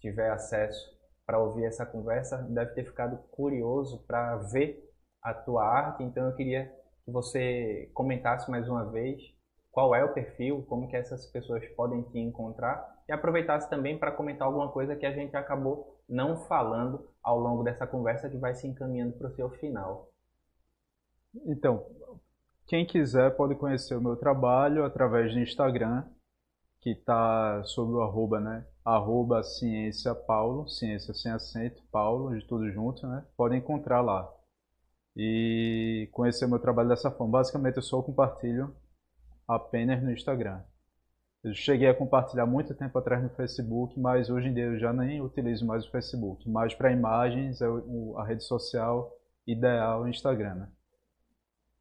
tiver 0.00 0.30
acesso 0.30 0.98
para 1.24 1.38
ouvir 1.38 1.64
essa 1.64 1.86
conversa, 1.86 2.38
deve 2.50 2.72
ter 2.74 2.84
ficado 2.84 3.16
curioso 3.30 4.04
para 4.06 4.36
ver 4.52 4.82
a 5.22 5.32
tua 5.32 5.64
arte. 5.64 6.02
Então 6.02 6.26
eu 6.26 6.34
queria 6.34 6.70
que 7.04 7.10
você 7.10 7.90
comentasse 7.94 8.50
mais 8.50 8.68
uma 8.68 8.90
vez 8.90 9.22
qual 9.70 9.94
é 9.94 10.04
o 10.04 10.12
perfil, 10.12 10.64
como 10.68 10.88
que 10.88 10.96
essas 10.96 11.26
pessoas 11.30 11.66
podem 11.70 12.02
te 12.02 12.18
encontrar 12.18 13.02
e 13.08 13.12
aproveitasse 13.12 13.68
também 13.70 13.98
para 13.98 14.12
comentar 14.12 14.46
alguma 14.46 14.70
coisa 14.70 14.94
que 14.94 15.06
a 15.06 15.12
gente 15.12 15.34
acabou 15.34 15.97
não 16.08 16.36
falando 16.46 17.08
ao 17.22 17.38
longo 17.38 17.62
dessa 17.62 17.86
conversa 17.86 18.30
que 18.30 18.38
vai 18.38 18.54
se 18.54 18.66
encaminhando 18.66 19.12
para 19.12 19.28
o 19.28 19.34
seu 19.34 19.50
final. 19.50 20.10
Então, 21.46 21.84
quem 22.66 22.86
quiser 22.86 23.36
pode 23.36 23.54
conhecer 23.54 23.94
o 23.94 24.00
meu 24.00 24.16
trabalho 24.16 24.84
através 24.84 25.32
do 25.32 25.40
Instagram, 25.40 26.04
que 26.80 26.90
está 26.90 27.62
sob 27.64 27.92
o 27.92 28.02
arroba, 28.02 28.40
né? 28.40 28.66
Arroba 28.84 29.42
ciência 29.42 30.14
Paulo, 30.14 30.68
ciência 30.68 31.12
sem 31.12 31.30
acento, 31.32 31.82
Paulo, 31.90 32.38
de 32.38 32.46
tudo 32.46 32.70
junto, 32.70 33.06
né? 33.06 33.26
Podem 33.36 33.58
encontrar 33.58 34.00
lá. 34.00 34.32
E 35.16 36.08
conhecer 36.12 36.46
meu 36.46 36.60
trabalho 36.60 36.88
dessa 36.88 37.10
forma. 37.10 37.32
Basicamente 37.32 37.76
eu 37.76 37.82
só 37.82 38.00
compartilho 38.00 38.74
apenas 39.46 40.02
no 40.02 40.12
Instagram. 40.12 40.62
Eu 41.42 41.54
cheguei 41.54 41.88
a 41.88 41.94
compartilhar 41.94 42.46
muito 42.46 42.74
tempo 42.74 42.98
atrás 42.98 43.22
no 43.22 43.30
Facebook, 43.30 43.98
mas 43.98 44.28
hoje 44.28 44.48
em 44.48 44.54
dia 44.54 44.64
eu 44.64 44.78
já 44.78 44.92
nem 44.92 45.20
utilizo 45.20 45.64
mais 45.64 45.86
o 45.86 45.90
Facebook. 45.90 46.48
Mas 46.48 46.74
para 46.74 46.92
imagens 46.92 47.60
é 47.60 47.66
a 48.16 48.24
rede 48.24 48.42
social 48.42 49.12
ideal 49.46 50.02
o 50.02 50.08
Instagram. 50.08 50.54
Né? 50.54 50.68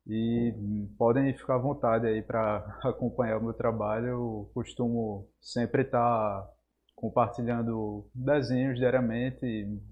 E 0.06 0.54
podem 0.98 1.34
ficar 1.34 1.56
à 1.56 1.60
vontade 1.60 2.08
aí 2.08 2.22
para 2.22 2.58
acompanhar 2.84 3.40
o 3.40 3.44
meu 3.44 3.54
trabalho. 3.54 4.08
Eu 4.08 4.52
costumo 4.54 5.28
sempre 5.42 5.82
estar 5.82 6.00
tá 6.00 6.54
compartilhando 6.96 8.08
desenhos 8.14 8.78
diariamente, 8.78 9.46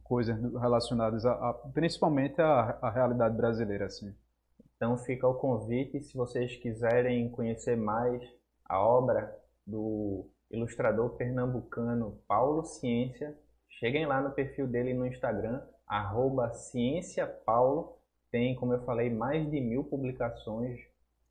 coisas 0.03 0.39
relacionadas 0.53 1.25
a, 1.25 1.33
a 1.33 1.53
principalmente 1.73 2.39
à, 2.39 2.89
realidade 2.89 3.35
brasileira. 3.35 3.85
Assim. 3.85 4.15
Então 4.75 4.97
fica 4.97 5.27
o 5.27 5.35
convite, 5.35 6.01
se 6.03 6.15
vocês 6.15 6.55
quiserem 6.55 7.29
conhecer 7.29 7.75
mais 7.75 8.21
a 8.63 8.79
obra 8.79 9.44
do 9.65 10.29
ilustrador 10.49 11.11
pernambucano 11.11 12.19
Paulo 12.27 12.63
Ciência. 12.63 13.35
Cheguem 13.79 14.05
lá 14.05 14.21
no 14.21 14.31
perfil 14.31 14.67
dele 14.67 14.93
no 14.93 15.05
Instagram, 15.05 15.61
arroba 15.87 16.53
CiênciaPaulo. 16.53 17.97
Tem, 18.31 18.55
como 18.55 18.73
eu 18.73 18.83
falei, 18.83 19.09
mais 19.09 19.49
de 19.49 19.59
mil 19.61 19.83
publicações, 19.83 20.79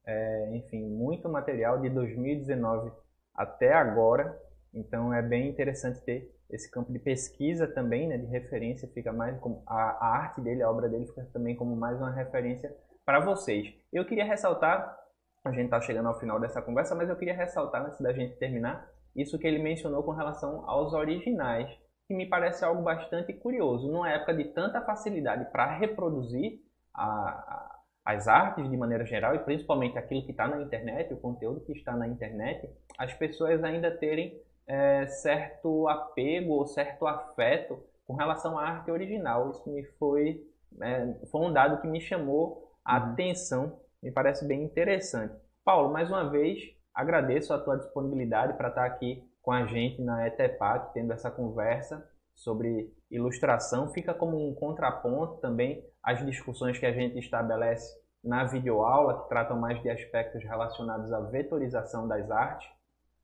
é, 0.06 0.56
enfim, 0.56 0.82
muito 0.82 1.28
material 1.28 1.80
de 1.80 1.88
2019 1.90 2.90
até 3.34 3.72
agora. 3.72 4.38
Então 4.72 5.12
é 5.12 5.22
bem 5.22 5.48
interessante 5.48 6.00
ter 6.00 6.34
esse 6.50 6.70
campo 6.70 6.92
de 6.92 6.98
pesquisa 6.98 7.66
também, 7.66 8.06
né, 8.06 8.18
de 8.18 8.26
referência, 8.26 8.88
fica 8.88 9.12
mais 9.12 9.38
como 9.40 9.62
a, 9.66 9.74
a 9.74 10.16
arte 10.16 10.40
dele, 10.40 10.62
a 10.62 10.70
obra 10.70 10.88
dele 10.88 11.06
fica 11.06 11.28
também 11.32 11.56
como 11.56 11.74
mais 11.74 11.96
uma 11.98 12.10
referência 12.10 12.74
para 13.04 13.20
vocês. 13.20 13.72
Eu 13.92 14.04
queria 14.04 14.24
ressaltar 14.24 14.98
a 15.44 15.52
gente 15.52 15.66
está 15.66 15.80
chegando 15.80 16.08
ao 16.08 16.18
final 16.18 16.40
dessa 16.40 16.62
conversa, 16.62 16.94
mas 16.94 17.08
eu 17.08 17.16
queria 17.16 17.34
ressaltar, 17.34 17.84
antes 17.84 18.00
da 18.00 18.12
gente 18.12 18.36
terminar, 18.36 18.88
isso 19.14 19.38
que 19.38 19.46
ele 19.46 19.62
mencionou 19.62 20.02
com 20.02 20.12
relação 20.12 20.68
aos 20.68 20.92
originais, 20.94 21.70
que 22.08 22.14
me 22.14 22.26
parece 22.28 22.64
algo 22.64 22.82
bastante 22.82 23.32
curioso. 23.34 23.90
Numa 23.90 24.10
época 24.10 24.34
de 24.34 24.44
tanta 24.52 24.80
facilidade 24.80 25.50
para 25.52 25.76
reproduzir 25.76 26.60
a, 26.94 27.80
as 28.04 28.26
artes 28.26 28.68
de 28.70 28.76
maneira 28.76 29.04
geral, 29.04 29.34
e 29.34 29.38
principalmente 29.38 29.98
aquilo 29.98 30.24
que 30.24 30.30
está 30.30 30.48
na 30.48 30.60
internet, 30.62 31.12
o 31.12 31.20
conteúdo 31.20 31.60
que 31.60 31.72
está 31.72 31.94
na 31.94 32.08
internet, 32.08 32.68
as 32.98 33.12
pessoas 33.14 33.62
ainda 33.62 33.90
terem 33.90 34.40
é, 34.66 35.06
certo 35.06 35.88
apego 35.88 36.52
ou 36.52 36.66
certo 36.66 37.06
afeto 37.06 37.82
com 38.06 38.14
relação 38.14 38.58
à 38.58 38.64
arte 38.66 38.90
original. 38.90 39.50
Isso 39.50 39.70
me 39.70 39.84
foi, 39.98 40.42
é, 40.80 41.14
foi 41.30 41.40
um 41.46 41.52
dado 41.52 41.80
que 41.80 41.86
me 41.86 42.00
chamou 42.00 42.72
a 42.84 42.98
uhum. 42.98 43.12
atenção, 43.12 43.80
me 44.04 44.12
parece 44.12 44.46
bem 44.46 44.62
interessante. 44.62 45.34
Paulo, 45.64 45.90
mais 45.90 46.10
uma 46.10 46.28
vez, 46.28 46.60
agradeço 46.94 47.54
a 47.54 47.58
tua 47.58 47.78
disponibilidade 47.78 48.52
para 48.52 48.68
estar 48.68 48.84
aqui 48.84 49.26
com 49.40 49.50
a 49.50 49.64
gente 49.64 50.02
na 50.02 50.26
ETEPAC, 50.26 50.92
tendo 50.92 51.10
essa 51.10 51.30
conversa 51.30 52.06
sobre 52.34 52.92
ilustração. 53.10 53.90
Fica 53.94 54.12
como 54.12 54.36
um 54.36 54.54
contraponto 54.54 55.40
também 55.40 55.82
às 56.02 56.24
discussões 56.24 56.78
que 56.78 56.84
a 56.84 56.92
gente 56.92 57.18
estabelece 57.18 57.98
na 58.22 58.44
videoaula, 58.44 59.22
que 59.22 59.28
tratam 59.30 59.58
mais 59.58 59.80
de 59.82 59.88
aspectos 59.88 60.44
relacionados 60.44 61.10
à 61.10 61.20
vetorização 61.20 62.06
das 62.06 62.30
artes. 62.30 62.68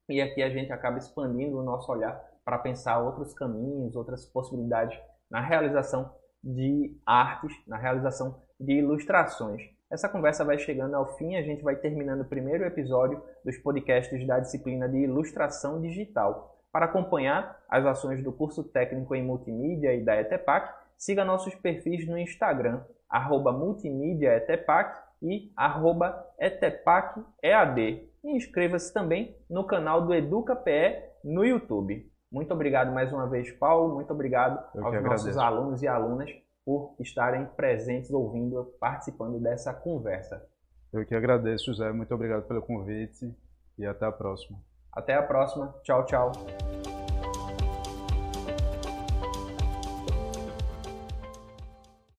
E 0.09 0.19
aqui 0.23 0.43
a 0.43 0.49
gente 0.49 0.73
acaba 0.73 0.97
expandindo 0.97 1.59
o 1.59 1.63
nosso 1.63 1.93
olhar 1.93 2.19
para 2.43 2.59
pensar 2.59 3.01
outros 3.01 3.35
caminhos, 3.35 3.95
outras 3.95 4.25
possibilidades 4.25 4.99
na 5.31 5.43
realização 5.43 6.11
de 6.43 6.99
artes, 7.05 7.53
na 7.67 7.77
realização 7.77 8.43
de 8.59 8.79
ilustrações. 8.79 9.61
Essa 9.91 10.09
conversa 10.09 10.45
vai 10.45 10.57
chegando 10.57 10.95
ao 10.95 11.17
fim, 11.17 11.35
a 11.35 11.43
gente 11.43 11.65
vai 11.65 11.75
terminando 11.75 12.21
o 12.21 12.25
primeiro 12.25 12.65
episódio 12.65 13.21
dos 13.45 13.59
podcasts 13.59 14.25
da 14.25 14.39
disciplina 14.39 14.89
de 14.89 14.99
Ilustração 14.99 15.81
Digital. 15.81 16.57
Para 16.71 16.85
acompanhar 16.85 17.61
as 17.69 17.85
ações 17.85 18.23
do 18.23 18.33
curso 18.33 18.63
técnico 18.63 19.17
em 19.17 19.25
multimídia 19.25 19.93
e 19.93 20.05
da 20.05 20.15
ETEPAC, 20.21 20.73
siga 20.97 21.25
nossos 21.25 21.57
perfis 21.57 22.07
no 22.07 22.17
Instagram, 22.17 22.85
arroba 23.09 23.51
multimídiaetepac 23.51 24.97
e 25.21 25.53
arroba 25.57 26.25
etepacEAD. 26.39 28.09
E 28.23 28.37
inscreva-se 28.37 28.95
também 28.95 29.37
no 29.51 29.65
canal 29.65 30.07
do 30.07 30.15
EducaPE 30.15 31.03
no 31.25 31.45
YouTube. 31.45 32.09
Muito 32.31 32.55
obrigado 32.55 32.93
mais 32.93 33.13
uma 33.13 33.29
vez, 33.29 33.51
Paulo. 33.59 33.97
Muito 33.97 34.13
obrigado 34.13 34.65
Eu 34.73 34.87
aos 34.87 35.03
nossos 35.03 35.37
alunos 35.37 35.83
e 35.83 35.89
alunas 35.89 36.31
por 36.65 36.95
estarem 36.99 37.47
presentes, 37.47 38.11
ouvindo, 38.11 38.65
participando 38.79 39.41
dessa 39.41 39.73
conversa. 39.73 40.47
Eu 40.93 41.05
que 41.07 41.15
agradeço, 41.15 41.67
José. 41.67 41.93
Muito 41.93 42.15
obrigado 42.15 42.47
pelo 42.47 42.63
convite 42.63 43.33
e 43.79 43.87
até 43.87 44.07
a 44.07 44.13
próxima. 44.13 44.59
Até 44.93 45.15
a 45.15 45.23
próxima. 45.23 45.75
Tchau, 45.83 46.05
tchau. 46.05 46.33